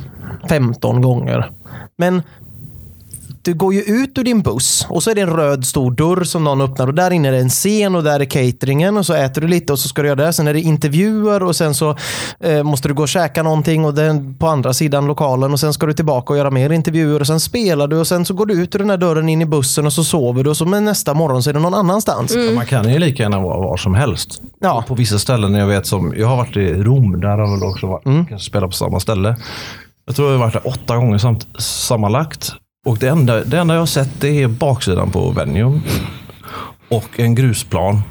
15 0.49 1.03
gånger. 1.03 1.51
Men 1.99 2.23
du 3.47 3.55
går 3.55 3.75
ju 3.75 3.81
ut 3.81 4.19
ur 4.19 4.25
din 4.25 4.43
buss 4.43 4.87
och 4.91 5.03
så 5.03 5.11
är 5.11 5.15
det 5.15 5.21
en 5.21 5.31
röd 5.37 5.65
stor 5.67 5.91
dörr 5.91 6.25
som 6.25 6.45
någon 6.45 6.61
öppnar 6.61 6.87
och 6.87 6.95
där 6.95 7.11
inne 7.11 7.29
är 7.29 7.33
det 7.33 7.39
en 7.39 7.49
scen 7.49 7.95
och 7.95 8.03
där 8.05 8.21
är 8.21 8.25
cateringen 8.25 8.97
och 8.97 9.07
så 9.07 9.15
äter 9.15 9.41
du 9.41 9.49
lite 9.49 9.73
och 9.73 9.79
så 9.79 9.89
ska 9.89 10.03
du 10.03 10.09
göra 10.09 10.25
det. 10.27 10.33
Sen 10.33 10.49
är 10.49 10.53
det 10.55 10.61
intervjuer 10.61 11.43
och 11.43 11.57
sen 11.57 11.75
så 11.75 11.97
eh, 12.41 12.63
måste 12.63 12.89
du 12.89 12.95
gå 12.95 13.03
och 13.03 13.09
käka 13.09 13.43
någonting 13.43 13.85
och 13.85 13.95
den 13.95 14.35
på 14.35 14.47
andra 14.47 14.73
sidan 14.73 15.07
lokalen 15.07 15.53
och 15.53 15.61
sen 15.61 15.73
ska 15.73 15.87
du 15.87 15.93
tillbaka 15.93 16.33
och 16.33 16.37
göra 16.39 16.51
mer 16.51 16.71
intervjuer 16.71 17.21
och 17.21 17.27
sen 17.27 17.41
spelar 17.41 17.89
du 17.89 17.97
och 17.99 18.07
sen 18.07 18.25
så 18.25 18.35
går 18.35 18.47
du 18.47 18.55
ut 18.55 18.75
ur 18.75 18.79
den 18.79 18.91
här 18.91 18.97
dörren 18.97 19.29
in 19.29 19.43
i 19.43 19.47
bussen 19.47 19.87
och 19.87 19.93
så 19.93 20.05
sover 20.05 20.45
du 20.45 20.51
och 20.51 20.57
så 20.57 20.65
men 20.65 20.85
nästa 20.85 21.15
morgon 21.15 21.43
så 21.43 21.51
är 21.51 21.55
det 21.55 21.61
någon 21.61 21.75
annanstans. 21.75 22.37
Man 22.55 22.67
kan 22.67 22.93
ju 22.93 22.99
lika 22.99 23.23
gärna 23.23 23.41
vara 23.41 23.59
var 23.59 23.77
som 23.77 23.95
helst. 23.95 24.41
Ja. 24.61 24.85
På 24.89 24.95
vissa 24.95 25.19
ställen, 25.19 25.55
jag 25.55 25.67
vet 25.67 25.87
som, 25.87 26.15
jag 26.17 26.27
har 26.29 26.37
varit 26.37 26.57
i 26.57 26.75
Rom, 26.75 27.21
där 27.21 27.29
har 27.29 27.39
jag 27.39 27.51
väl 27.59 27.63
också 27.69 27.87
varit, 27.87 28.07
Mm. 28.07 28.27
kanske 28.27 28.47
spelat 28.51 28.71
på 28.71 28.77
samma 28.77 29.01
ställe. 29.01 29.37
Jag 30.07 30.17
tror 30.17 30.29
jag 30.33 30.39
har 30.39 30.45
varit 30.47 30.53
där 30.53 30.67
åtta 30.69 30.97
gånger 30.97 31.19
samt, 31.19 31.47
sammanlagt. 31.59 32.53
Och 32.87 32.99
det 32.99 33.09
enda, 33.09 33.45
det 33.45 33.59
enda 33.59 33.75
jag 33.75 33.81
har 33.81 33.87
sett 33.87 34.21
det 34.21 34.43
är 34.43 34.49
baksidan 34.49 35.11
på 35.11 35.31
Venium. 35.31 35.83
Och 36.91 37.21
en 37.21 37.35
grusplan. 37.35 38.03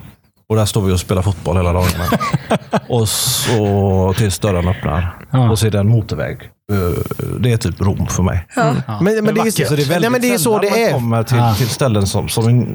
Och 0.49 0.55
där 0.55 0.65
står 0.65 0.81
vi 0.81 0.93
och 0.93 0.99
spelar 0.99 1.21
fotboll 1.21 1.57
hela 1.57 1.73
dagarna. 1.73 2.05
och 2.89 3.09
så 3.09 4.13
tills 4.17 4.39
dörren 4.39 4.67
öppnar. 4.67 5.17
Ja. 5.31 5.49
Och 5.51 5.59
så 5.59 5.67
är 5.67 5.71
det 5.71 5.79
en 5.79 5.87
motorväg. 5.89 6.37
Eh, 6.71 7.03
Det 7.39 7.51
är 7.51 7.57
typ 7.57 7.81
Rom 7.81 8.07
för 8.07 8.23
mig. 8.23 8.47
Men, 8.55 8.75
men, 9.01 9.05
det, 9.05 9.19
är, 9.19 9.35
vackert, 9.35 9.67
så 9.67 9.75
det 9.75 9.81
är 9.81 9.85
väldigt 9.85 10.01
nej, 10.01 10.09
men 10.09 10.21
det 10.21 10.33
är 10.33 10.37
så 10.37 10.43
sällan 10.43 10.61
det 10.61 10.69
man 10.69 10.79
är. 10.79 10.91
kommer 10.91 11.23
till, 11.23 11.37
Ja. 11.37 11.55
till 11.55 11.69
ställen 11.69 12.07
som, 12.07 12.29
som 12.29 12.49
i, 12.49 12.67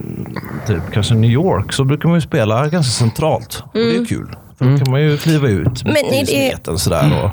typ, 0.66 0.82
kanske 0.92 1.14
New 1.14 1.30
York 1.30 1.72
så 1.72 1.84
brukar 1.84 2.08
man 2.08 2.16
ju 2.16 2.20
spela 2.20 2.68
ganska 2.68 2.90
centralt. 2.92 3.62
Och 3.66 3.70
det 3.74 3.96
är 3.96 4.04
kul. 4.04 4.36
För 4.58 4.64
då 4.64 4.78
kan 4.78 4.90
man 4.90 5.02
ju 5.02 5.16
kliva 5.16 5.48
ut 5.48 5.84
Men 5.84 5.96
i 5.96 6.26
smeten 6.26 6.78
sådär 6.78 7.32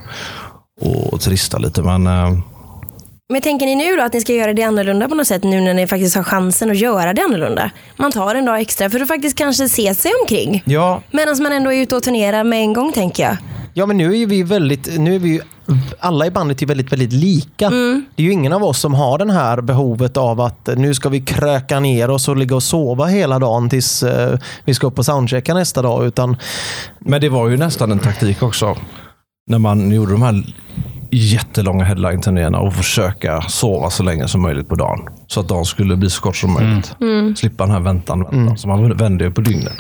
och, 0.81 1.13
och 1.13 1.21
turista 1.21 1.57
lite. 1.57 1.81
Men 1.81 2.07
eh, 2.07 2.31
Men 3.33 3.41
tänker 3.41 3.65
ni 3.65 3.75
nu 3.75 3.95
då 3.95 4.03
att 4.03 4.13
ni 4.13 4.21
ska 4.21 4.33
göra 4.33 4.53
det 4.53 4.63
annorlunda 4.63 5.07
på 5.07 5.15
något 5.15 5.27
sätt 5.27 5.43
nu 5.43 5.61
när 5.61 5.73
ni 5.73 5.87
faktiskt 5.87 6.15
har 6.15 6.23
chansen 6.23 6.71
att 6.71 6.77
göra 6.77 7.13
det 7.13 7.21
annorlunda? 7.21 7.71
Man 7.97 8.11
tar 8.11 8.35
en 8.35 8.45
dag 8.45 8.61
extra 8.61 8.89
för 8.89 8.99
att 8.99 9.07
faktiskt 9.07 9.37
kanske 9.37 9.69
se 9.69 9.95
sig 9.95 10.11
omkring. 10.21 10.63
ja, 10.65 11.01
Medan 11.11 11.43
man 11.43 11.51
ändå 11.51 11.73
är 11.73 11.81
ute 11.81 11.95
och 11.95 12.03
turnerar 12.03 12.43
med 12.43 12.59
en 12.59 12.73
gång 12.73 12.91
tänker 12.91 13.23
jag. 13.23 13.37
Ja, 13.73 13.85
men 13.85 13.97
nu 13.97 14.21
är 14.21 14.25
vi 14.25 14.43
väldigt, 14.43 14.99
nu 14.99 15.15
är 15.15 15.19
vi 15.19 15.29
ju, 15.29 15.41
alla 15.99 16.25
i 16.25 16.31
bandet 16.31 16.61
är 16.61 16.65
väldigt, 16.65 16.91
väldigt 16.91 17.13
lika. 17.13 17.69
Det 17.69 18.23
är 18.23 18.25
ju 18.25 18.31
ingen 18.31 18.53
av 18.53 18.63
oss 18.63 18.79
som 18.79 18.93
har 18.93 19.17
den 19.17 19.29
här 19.29 19.61
behovet 19.61 20.17
av 20.17 20.41
att 20.41 20.69
nu 20.75 20.93
ska 20.93 21.09
vi 21.09 21.21
kröka 21.21 21.79
ner 21.79 22.09
oss 22.09 22.27
och 22.27 22.37
ligga 22.37 22.55
och 22.55 22.63
sova 22.63 23.05
hela 23.05 23.39
dagen 23.39 23.69
tills 23.69 24.03
eh, 24.03 24.39
vi 24.65 24.73
ska 24.73 24.87
upp 24.87 24.99
och 24.99 25.05
soundchecka 25.05 25.53
nästa 25.53 25.81
dag. 25.81 26.05
Utan 26.05 26.37
men 26.99 27.21
det 27.21 27.29
var 27.29 27.49
ju 27.49 27.57
nästan 27.57 27.91
en 27.91 27.99
taktik 27.99 28.43
också. 28.43 28.77
När 29.47 29.59
man 29.59 29.91
gjorde 29.91 30.11
de 30.11 30.21
här 30.21 30.43
jättelånga 31.11 31.83
headline-turnéerna 31.83 32.59
och 32.59 32.73
försöka 32.73 33.41
sova 33.41 33.89
så 33.89 34.03
länge 34.03 34.27
som 34.27 34.41
möjligt 34.41 34.69
på 34.69 34.75
dagen. 34.75 34.99
Så 35.27 35.39
att 35.39 35.47
dagen 35.47 35.65
skulle 35.65 35.95
bli 35.95 36.09
så 36.09 36.21
kort 36.21 36.35
som 36.35 36.53
möjligt. 36.53 36.95
Slippa 37.37 37.63
den 37.65 37.73
här 37.73 37.79
väntan, 37.79 38.23
väntan. 38.23 38.57
Så 38.57 38.67
man 38.67 38.97
vände 38.97 39.23
ju 39.23 39.31
på 39.31 39.41
dygnet. 39.41 39.77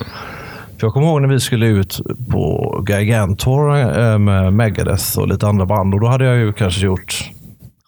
För 0.79 0.87
jag 0.87 0.93
kommer 0.93 1.07
ihåg 1.07 1.21
när 1.21 1.29
vi 1.29 1.39
skulle 1.39 1.67
ut 1.67 2.01
på 2.31 2.85
Gigantor 2.89 3.77
eh, 3.77 4.17
med 4.17 4.53
Megadeth 4.53 5.19
och 5.19 5.27
lite 5.27 5.47
andra 5.47 5.65
band. 5.65 5.93
Och 5.93 5.99
då 5.99 6.07
hade 6.07 6.25
jag 6.25 6.37
ju 6.37 6.53
kanske 6.53 6.85
gjort 6.85 7.31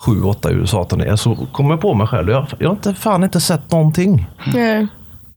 sju, 0.06 0.24
åtta 0.24 0.52
USA-turnéer. 0.52 1.16
Så 1.16 1.36
kom 1.36 1.70
jag 1.70 1.82
på 1.82 1.94
mig 1.94 2.08
själv. 2.08 2.30
Jag, 2.30 2.48
jag 2.60 2.70
har 2.70 2.76
inte, 2.76 2.94
fan 2.94 3.24
inte 3.24 3.42
sett 3.42 3.72
någonting. 3.72 4.30
Mm. 4.56 4.88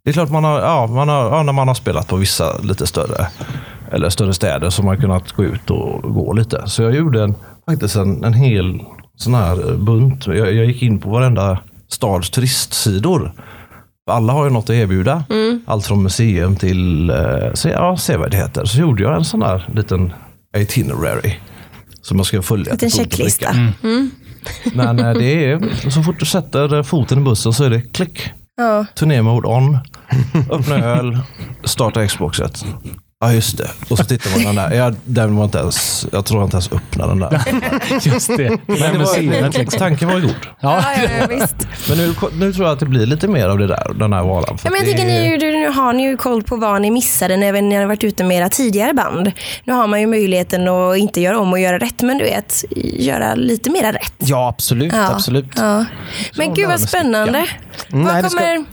Det 0.05 0.11
är 0.11 0.13
klart 0.13 0.31
man 0.31 0.45
har, 0.45 0.61
ja, 0.61 0.87
man 0.87 1.09
har, 1.09 1.25
ja, 1.25 1.43
när 1.43 1.53
man 1.53 1.69
har 1.69 1.75
spelat 1.75 2.09
på 2.09 2.17
vissa 2.17 2.59
lite 2.63 2.87
större 2.87 3.27
eller 3.93 4.09
större 4.09 4.35
städer 4.35 4.71
så 4.71 4.83
har 4.83 4.87
man 4.87 5.01
kunnat 5.01 5.33
gå 5.33 5.45
ut 5.45 5.71
och 5.71 6.15
gå 6.15 6.33
lite. 6.33 6.63
Så 6.67 6.83
jag 6.83 6.95
gjorde 6.95 7.23
en, 7.23 7.35
faktiskt 7.71 7.97
en, 7.97 8.25
en 8.25 8.35
hel 8.35 8.81
sån 9.17 9.35
här 9.35 9.77
bunt. 9.77 10.27
Jag, 10.27 10.37
jag 10.37 10.67
gick 10.67 10.83
in 10.83 10.99
på 10.99 11.11
varenda 11.11 11.59
stads 11.89 12.31
turistsidor. 12.31 13.33
Alla 14.11 14.33
har 14.33 14.45
ju 14.45 14.51
något 14.51 14.65
att 14.65 14.71
erbjuda. 14.77 15.25
Allt 15.65 15.87
från 15.87 16.03
museum 16.03 16.57
till 16.57 17.11
eh, 17.11 17.17
ja, 17.65 17.97
sevärdheter. 17.97 18.65
Så 18.65 18.81
gjorde 18.81 19.03
jag 19.03 19.17
en 19.17 19.25
sån 19.25 19.43
här 19.43 19.69
liten 19.75 20.13
itinerary. 20.57 21.35
Som 22.03 22.17
jag 22.17 22.27
ska 22.27 22.43
följa. 22.43 22.73
Liten 22.73 22.91
checklista. 22.91 23.51
pricka. 23.51 23.75
Men 24.75 24.99
eh, 24.99 25.15
det 25.15 25.45
är, 25.45 25.91
så 25.91 26.03
fort 26.03 26.19
du 26.19 26.27
sätter 26.27 26.83
foten 26.83 27.19
i 27.19 27.21
bussen 27.21 27.53
så 27.53 27.65
är 27.65 27.71
det 27.71 27.81
klick. 27.81 28.31
Ja. 28.57 28.87
Turnémode 28.95 29.49
on. 29.49 29.79
Öppna 30.51 30.79
öl. 30.79 31.19
Starta 31.65 32.07
Xboxet. 32.07 32.65
Ja 33.25 33.33
just 33.33 33.59
det. 33.59 33.71
Och 33.89 33.99
så 33.99 34.05
tittar 34.05 34.31
man 34.31 34.41
på 34.41 34.47
den 34.47 34.55
där. 34.57 34.71
Ja, 34.77 34.93
den 35.05 35.37
var 35.37 35.45
inte 35.45 35.59
ens, 35.59 36.07
jag 36.13 36.25
tror 36.25 36.41
jag 36.41 36.47
inte 36.47 36.55
ens 36.55 36.73
öppnade 36.73 37.11
den 37.11 37.21
där. 37.21 37.41
Just 38.09 38.29
det. 38.29 38.37
Det 38.37 38.59
Men 38.67 38.79
det 38.93 38.99
var, 38.99 39.59
liksom. 39.59 39.79
tanken 39.79 40.09
var 40.09 40.15
ju 40.15 40.21
god. 40.23 40.35
Ja. 40.61 40.85
Ja, 40.97 41.03
ja, 41.21 41.27
visst. 41.27 41.57
Men 41.89 41.99
nu, 41.99 42.15
nu 42.33 42.53
tror 42.53 42.67
jag 42.67 42.73
att 42.73 42.81
det 42.81 42.87
blir 42.87 43.07
lite 43.07 43.29
mer 43.29 43.49
av 43.49 43.59
det 43.59 43.67
där, 43.67 43.93
den 43.95 44.13
här 44.13 44.23
varan. 44.23 44.59
För 44.59 44.69
Ja, 44.69 44.73
men 44.79 44.89
jag 44.89 44.97
det 44.97 45.03
är- 45.03 45.31
ni, 45.31 45.37
du, 45.39 45.51
nu 45.53 45.69
har 45.69 45.93
ni 45.93 46.03
ju 46.03 46.17
koll 46.17 46.43
på 46.43 46.57
vad 46.57 46.83
ni 46.83 46.91
missade 46.91 47.37
när 47.37 47.63
ni 47.63 47.75
har 47.77 47.87
varit 47.87 48.05
ute 48.05 48.25
med 48.25 48.37
era 48.37 48.49
tidigare 48.49 48.95
band. 48.95 49.33
Nu 49.65 49.73
har 49.73 49.87
man 49.87 50.01
ju 50.01 50.07
möjligheten 50.07 50.69
att 50.69 50.97
inte 50.97 51.21
göra 51.21 51.39
om 51.39 51.53
och 51.53 51.59
göra 51.61 51.79
rätt, 51.79 52.03
men 52.03 52.19
du 52.19 52.25
vet, 52.25 52.65
göra 52.99 53.35
lite 53.35 53.71
mera 53.71 53.93
rätt. 53.93 54.13
ja, 54.19 54.49
absolut. 54.49 54.93
Ja. 54.93 55.11
absolut. 55.15 55.47
Ja. 55.57 55.85
Men 56.37 56.47
Så 56.47 56.53
gud 56.53 56.69
vad 56.69 56.81
spännande. 56.81 57.39
Mm, 57.93 58.05
nej, 58.05 58.23
vad, 58.23 58.31
ska- 58.33 58.41
kommer, 58.41 58.65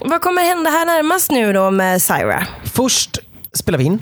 vad 0.00 0.20
kommer 0.20 0.42
hända 0.42 0.70
här 0.70 0.86
närmast 0.86 1.30
nu 1.30 1.52
då 1.52 1.70
med 1.70 2.02
Syra? 2.02 2.46
Först 2.64 3.18
spelar 3.52 3.78
vi 3.78 3.84
in. 3.84 3.98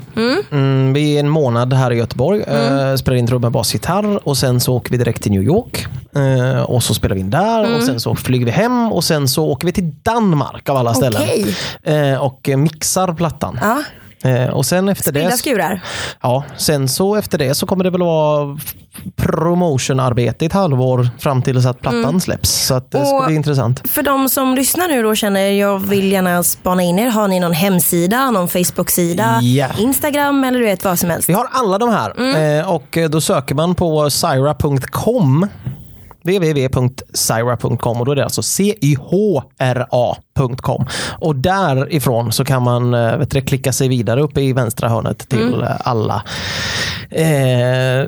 Mm, 0.51 0.93
vi 0.93 1.15
är 1.15 1.19
en 1.19 1.29
månad 1.29 1.73
här 1.73 1.91
i 1.91 1.95
Göteborg. 1.95 2.41
Eh, 2.41 2.95
spelar 2.95 3.15
in 3.17 3.27
trumma, 3.27 3.49
bas, 3.49 3.73
gitarr 3.73 4.27
och 4.27 4.37
sen 4.37 4.59
så 4.59 4.73
åker 4.75 4.91
vi 4.91 4.97
direkt 4.97 5.23
till 5.23 5.31
New 5.31 5.43
York. 5.43 5.85
Eh, 6.15 6.61
och 6.61 6.83
så 6.83 6.93
spelar 6.93 7.15
vi 7.15 7.21
in 7.21 7.29
där 7.29 7.75
och 7.75 7.83
sen 7.83 7.99
så 7.99 8.15
flyger 8.15 8.45
vi 8.45 8.51
hem 8.51 8.91
och 8.91 9.03
sen 9.03 9.27
så 9.27 9.45
åker 9.45 9.65
vi 9.65 9.71
till 9.71 9.91
Danmark 10.03 10.69
av 10.69 10.77
alla 10.77 10.93
ställen. 10.93 11.21
Okej. 11.23 11.55
Eh, 12.11 12.23
och 12.23 12.49
mixar 12.57 13.13
plattan. 13.13 13.59
Ja, 13.61 13.77
Eh, 13.77 13.83
och 14.51 14.65
sen 14.65 14.89
efter 14.89 15.11
spridda 15.11 15.29
det, 15.29 15.37
skurar. 15.37 15.81
ja, 16.21 16.43
sen 16.57 16.87
så 16.87 17.15
efter 17.15 17.37
det 17.37 17.55
så 17.55 17.65
kommer 17.65 17.83
det 17.83 17.89
väl 17.89 18.01
vara 18.03 18.57
promotionarbete 19.15 20.45
i 20.45 20.47
ett 20.47 20.53
halvår 20.53 21.09
fram 21.19 21.41
till 21.41 21.61
så 21.63 21.69
att 21.69 21.81
plattan 21.81 22.21
släpps. 22.21 22.49
Så 22.49 22.73
att 22.73 22.91
det 22.91 23.05
ska 23.05 23.23
bli 23.27 23.35
intressant. 23.35 23.89
För 23.89 24.01
de 24.03 24.29
som 24.29 24.55
lyssnar 24.55 24.87
nu 24.87 25.03
då 25.03 25.15
känner 25.15 25.39
jag 25.51 25.79
vill 25.79 26.11
gärna 26.11 26.43
spana 26.43 26.83
in 26.83 26.99
er. 26.99 27.09
Har 27.09 27.27
ni 27.27 27.39
någon 27.39 27.53
hemsida, 27.53 28.31
någon 28.31 28.47
Facebook-sida, 28.47 29.39
Ja. 29.41 29.67
Instagram 29.77 30.43
eller 30.43 30.59
du 30.59 30.65
vet 30.65 30.83
vad 30.85 30.99
som 30.99 31.09
helst? 31.09 31.29
Vi 31.29 31.33
har 31.33 31.47
alla 31.51 31.77
de 31.77 31.89
här 31.89 32.35
eh, 32.59 32.71
och 32.71 32.97
eh, 32.97 33.09
då 33.09 33.21
söker 33.21 33.55
man 33.55 33.75
på 33.75 34.09
syra.com 34.09 35.47
www.syra.com 36.27 37.99
och 37.99 38.05
då 38.05 38.11
är 38.11 38.15
det 38.15 38.23
alltså 38.23 38.41
C-Y-H-R-A.com. 39.61 40.85
Och 41.19 41.35
därifrån 41.35 42.31
så 42.31 42.45
kan 42.45 42.63
man 42.63 42.93
eh, 42.93 43.17
vet 43.17 43.31
du, 43.31 43.41
klicka 43.41 43.73
sig 43.73 43.87
vidare 43.87 44.21
uppe 44.21 44.41
i 44.41 44.53
vänstra 44.53 44.89
hörnet 44.89 45.29
till 45.29 45.61
eh, 45.61 45.69
alla 45.79 46.23
eh, 47.09 47.25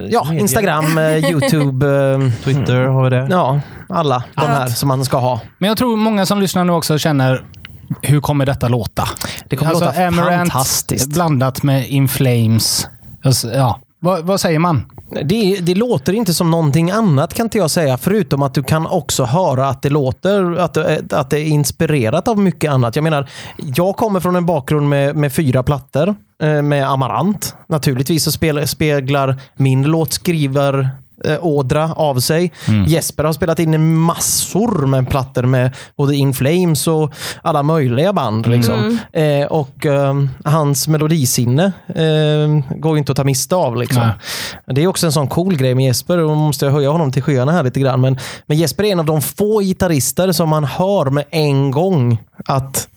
ja, 0.09 0.33
Instagram, 0.33 0.97
eh, 0.97 1.15
Youtube, 1.31 1.85
Twitter 2.43 2.81
har 2.85 3.03
vi 3.03 3.09
det. 3.09 3.27
ja, 3.29 3.59
alla 3.89 4.23
de 4.35 4.41
här 4.41 4.67
som 4.67 4.87
man 4.87 5.05
ska 5.05 5.17
ha. 5.17 5.41
Men 5.57 5.67
jag 5.67 5.77
tror 5.77 5.95
många 5.97 6.25
som 6.25 6.41
lyssnar 6.41 6.63
nu 6.63 6.71
också 6.71 6.97
känner 6.97 7.43
hur 8.01 8.21
kommer 8.21 8.45
detta 8.45 8.67
låta? 8.67 9.09
Det 9.47 9.55
kommer 9.55 9.71
låta 9.71 10.07
Amaranth 10.07 10.37
fantastiskt. 10.37 11.13
blandat 11.13 11.63
med 11.63 11.87
In 11.87 12.07
Flames. 12.07 12.87
Alltså, 13.23 13.51
Ja, 13.51 13.79
vad, 13.99 14.25
vad 14.25 14.41
säger 14.41 14.59
man? 14.59 14.81
Det, 15.23 15.55
det 15.61 15.75
låter 15.75 16.13
inte 16.13 16.33
som 16.33 16.51
någonting 16.51 16.91
annat 16.91 17.33
kan 17.33 17.45
inte 17.45 17.57
jag 17.57 17.71
säga. 17.71 17.97
Förutom 17.97 18.41
att 18.43 18.53
du 18.53 18.63
kan 18.63 18.87
också 18.87 19.23
höra 19.23 19.67
att 19.69 19.81
det 19.81 19.89
låter, 19.89 20.55
att, 20.55 20.73
det- 20.73 21.13
att 21.13 21.29
det 21.29 21.39
är 21.39 21.45
inspirerat 21.45 22.27
av 22.27 22.37
mycket 22.39 22.71
annat. 22.71 22.95
Jag 22.95 23.03
menar, 23.03 23.29
jag 23.57 23.95
kommer 23.95 24.19
från 24.19 24.35
en 24.35 24.45
bakgrund 24.45 24.89
med, 24.89 25.15
med 25.15 25.33
fyra 25.33 25.63
plattor 25.63 26.15
eh, 26.43 26.61
med 26.61 26.89
Amarant. 26.89 27.55
Naturligtvis 27.67 28.23
så 28.23 28.31
speglar 28.67 29.35
min 29.55 29.83
låtskrivar 29.83 30.89
eh, 31.25 31.45
ådra 31.45 31.93
av 31.93 32.19
sig. 32.19 32.51
Jesper 32.87 33.23
har 33.23 33.33
spelat 33.33 33.59
in 33.59 33.97
massor 33.97 34.87
med 34.87 35.09
plattor 35.09 35.43
med 35.43 35.75
både 35.97 36.15
In 36.15 36.33
Flames 36.33 36.87
och 36.87 37.13
alla 37.41 37.63
möjliga 37.63 38.13
band. 38.13 38.47
Liksom. 38.47 38.99
Eh, 39.13 39.45
och 39.45 39.85
eh, 39.85 40.23
hans 40.45 40.87
melodisinne 40.87 41.71
eh, 41.87 42.77
går 42.79 42.93
ju 42.93 42.97
inte 42.97 43.11
att 43.11 43.15
ta 43.15 43.23
miste 43.23 43.55
av. 43.55 43.75
Liksom. 43.75 44.09
Det 44.65 44.83
är 44.83 44.87
också 44.87 45.05
en 45.05 45.11
sån 45.11 45.27
cool 45.27 45.55
grej 45.55 45.75
med 45.75 45.85
Jesper 45.85 46.19
nu 46.29 46.35
måste 46.35 46.65
jag 46.65 46.73
höja 46.73 46.89
honom 46.89 47.11
till 47.11 47.23
skyarna 47.23 47.51
här 47.51 47.63
lite 47.63 47.79
grann. 47.79 48.01
Men, 48.01 48.17
men 48.45 48.57
Jesper 48.57 48.83
är 48.83 48.91
en 48.91 48.99
av 48.99 49.05
de 49.05 49.21
få 49.21 49.61
gitarrister 49.61 50.31
som 50.31 50.49
man 50.49 50.63
hör 50.63 51.09
med 51.09 51.25
en 51.29 51.71
gång 51.71 52.17
att 52.45 52.88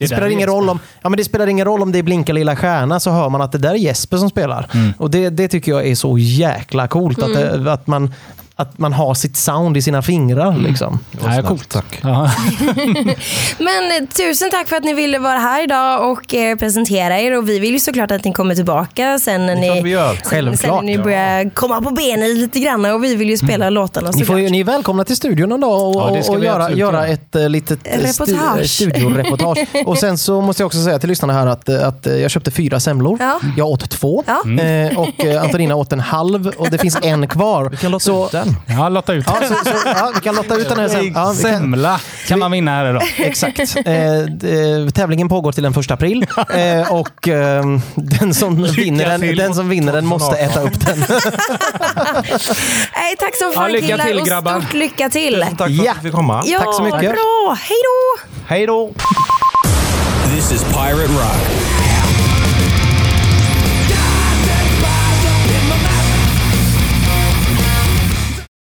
det, 0.00 0.06
där 0.06 0.16
spelar 0.16 0.28
ingen 0.28 0.48
roll 0.48 0.68
om, 0.68 0.78
ja, 1.02 1.08
men 1.08 1.16
det 1.16 1.24
spelar 1.24 1.46
ingen 1.46 1.64
roll 1.64 1.82
om 1.82 1.92
det 1.92 1.98
är 1.98 2.02
Blinka 2.02 2.32
lilla 2.32 2.56
stjärna 2.56 3.00
så 3.00 3.10
hör 3.10 3.28
man 3.28 3.42
att 3.42 3.52
det 3.52 3.58
där 3.58 3.70
är 3.70 3.74
Jesper 3.74 4.16
som 4.16 4.30
spelar. 4.30 4.66
Mm. 4.74 4.92
Och 4.98 5.10
det, 5.10 5.30
det 5.30 5.48
tycker 5.48 5.72
jag 5.72 5.86
är 5.86 5.94
så 5.94 6.18
jäkla 6.18 6.88
coolt. 6.88 7.22
Att, 7.22 7.34
det, 7.34 7.72
att, 7.72 7.86
man, 7.86 8.14
att 8.60 8.78
man 8.78 8.92
har 8.92 9.14
sitt 9.14 9.36
sound 9.36 9.76
i 9.76 9.82
sina 9.82 10.02
fingrar. 10.02 10.56
Liksom. 10.56 10.98
Ja, 11.10 11.18
snällt, 11.20 11.46
coolt. 11.46 11.68
tack. 11.68 12.00
Ja. 12.02 12.30
Men 13.58 14.02
eh, 14.02 14.08
tusen 14.16 14.50
tack 14.50 14.68
för 14.68 14.76
att 14.76 14.84
ni 14.84 14.94
ville 14.94 15.18
vara 15.18 15.38
här 15.38 15.64
idag 15.64 16.10
och 16.10 16.34
eh, 16.34 16.56
presentera 16.56 17.20
er. 17.20 17.38
Och 17.38 17.48
vi 17.48 17.58
vill 17.58 17.72
ju 17.72 17.80
såklart 17.80 18.10
att 18.10 18.24
ni 18.24 18.32
kommer 18.32 18.54
tillbaka 18.54 19.18
sen 19.18 19.46
när 19.46 19.54
ni, 19.56 19.90
gör. 19.90 20.14
sen, 20.14 20.58
sen 20.58 20.70
när 20.70 20.82
ni 20.82 20.94
ja. 20.94 21.02
börjar 21.02 21.50
komma 21.50 21.80
på 21.80 21.90
benen 21.90 22.34
lite 22.34 22.60
grann. 22.60 22.84
Och 22.84 23.04
vi 23.04 23.14
vill 23.14 23.30
ju 23.30 23.36
spela 23.36 23.70
låtarna 23.70 24.10
Ni, 24.14 24.24
får, 24.24 24.34
ni 24.34 24.60
är 24.60 24.64
välkomna 24.64 25.04
till 25.04 25.16
studion 25.16 25.48
någon 25.48 25.60
dag 25.60 25.88
och, 25.88 26.16
Ja, 26.16 26.32
och 26.32 26.44
göra, 26.44 26.70
göra 26.70 27.06
ett 27.06 27.36
uh, 27.36 27.48
litet 27.48 27.78
eh, 27.84 27.98
Reportage. 27.98 28.70
studioreportage. 28.70 29.58
och 29.86 29.98
sen 29.98 30.18
så 30.18 30.40
måste 30.40 30.62
jag 30.62 30.66
också 30.66 30.84
säga 30.84 30.98
till 30.98 31.08
lyssnarna 31.08 31.32
här 31.32 31.46
att, 31.46 31.68
eh, 31.68 31.88
att 31.88 32.06
eh, 32.06 32.16
jag 32.16 32.30
köpte 32.30 32.50
fyra 32.50 32.80
semlor. 32.80 33.16
Ja. 33.20 33.40
Jag 33.56 33.68
åt 33.68 33.90
två 33.90 34.24
Ja. 34.26 34.62
eh, 34.62 34.98
och 34.98 35.24
eh, 35.24 35.42
Antonina 35.42 35.74
åt 35.74 35.92
en 35.92 36.00
halv 36.00 36.46
och 36.46 36.70
det 36.70 36.78
finns 36.78 36.98
en 37.02 37.28
kvar. 37.28 37.68
Vi 37.70 37.76
kan 37.76 37.90
låta 37.90 38.04
så, 38.04 38.28
den. 38.66 38.76
ja, 38.78 38.88
lotta 38.88 39.12
ut. 39.12 39.24
Ja, 39.26 39.48
så, 39.48 39.54
så, 39.64 39.70
ja, 39.84 40.10
vi 40.14 40.20
kan 40.20 40.34
lotta 40.34 40.56
ut 40.56 40.68
den 40.68 40.78
här 40.78 40.88
sen. 40.88 40.96
Ja, 40.96 41.02
vi 41.06 41.14
kan, 41.14 41.34
Semla 41.36 42.00
kan 42.28 42.38
man 42.38 42.50
vinna 42.50 42.70
här 42.70 42.90
idag. 42.90 43.02
exakt. 43.18 43.60
Eh, 43.86 44.20
d- 44.30 44.90
tävlingen 44.94 45.28
pågår 45.28 45.52
till 45.52 45.62
den 45.62 45.74
första 45.74 45.94
april 45.94 46.26
eh, 46.54 46.92
och 46.92 47.28
eh, 47.28 47.64
den, 47.94 48.34
som 48.34 48.62
vinner 48.64 49.04
den, 49.08 49.20
till. 49.20 49.36
den 49.36 49.54
som 49.54 49.68
vinner 49.68 49.92
den 49.92 50.06
måste 50.06 50.36
äta 50.36 50.60
upp 50.60 50.86
den. 50.86 50.98
Nej, 52.96 53.16
tack 53.18 53.36
som 53.38 53.52
fan 53.54 53.72
lycka 53.72 53.86
killar 53.86 54.04
till, 54.04 54.18
och 54.20 54.26
grabbar. 54.26 54.60
stort 54.60 54.72
lycka 54.72 55.08
till. 55.10 55.44
Tack 55.58 55.68
för 55.68 55.84
Ja. 55.84 55.90
att 55.92 55.96
du 55.96 56.02
fick 56.02 56.12
komma. 56.14 56.42
Ja, 56.46 56.58
Tack 56.58 56.74
så 56.74 56.82
mycket. 56.82 57.00
Bra, 57.00 57.56
hej 57.60 57.76
då! 57.84 58.20
Hej 58.46 58.66
då! 58.66 58.90
This 60.34 60.52
is 60.52 60.64
Pirate 60.64 61.12
Rock. 61.12 61.79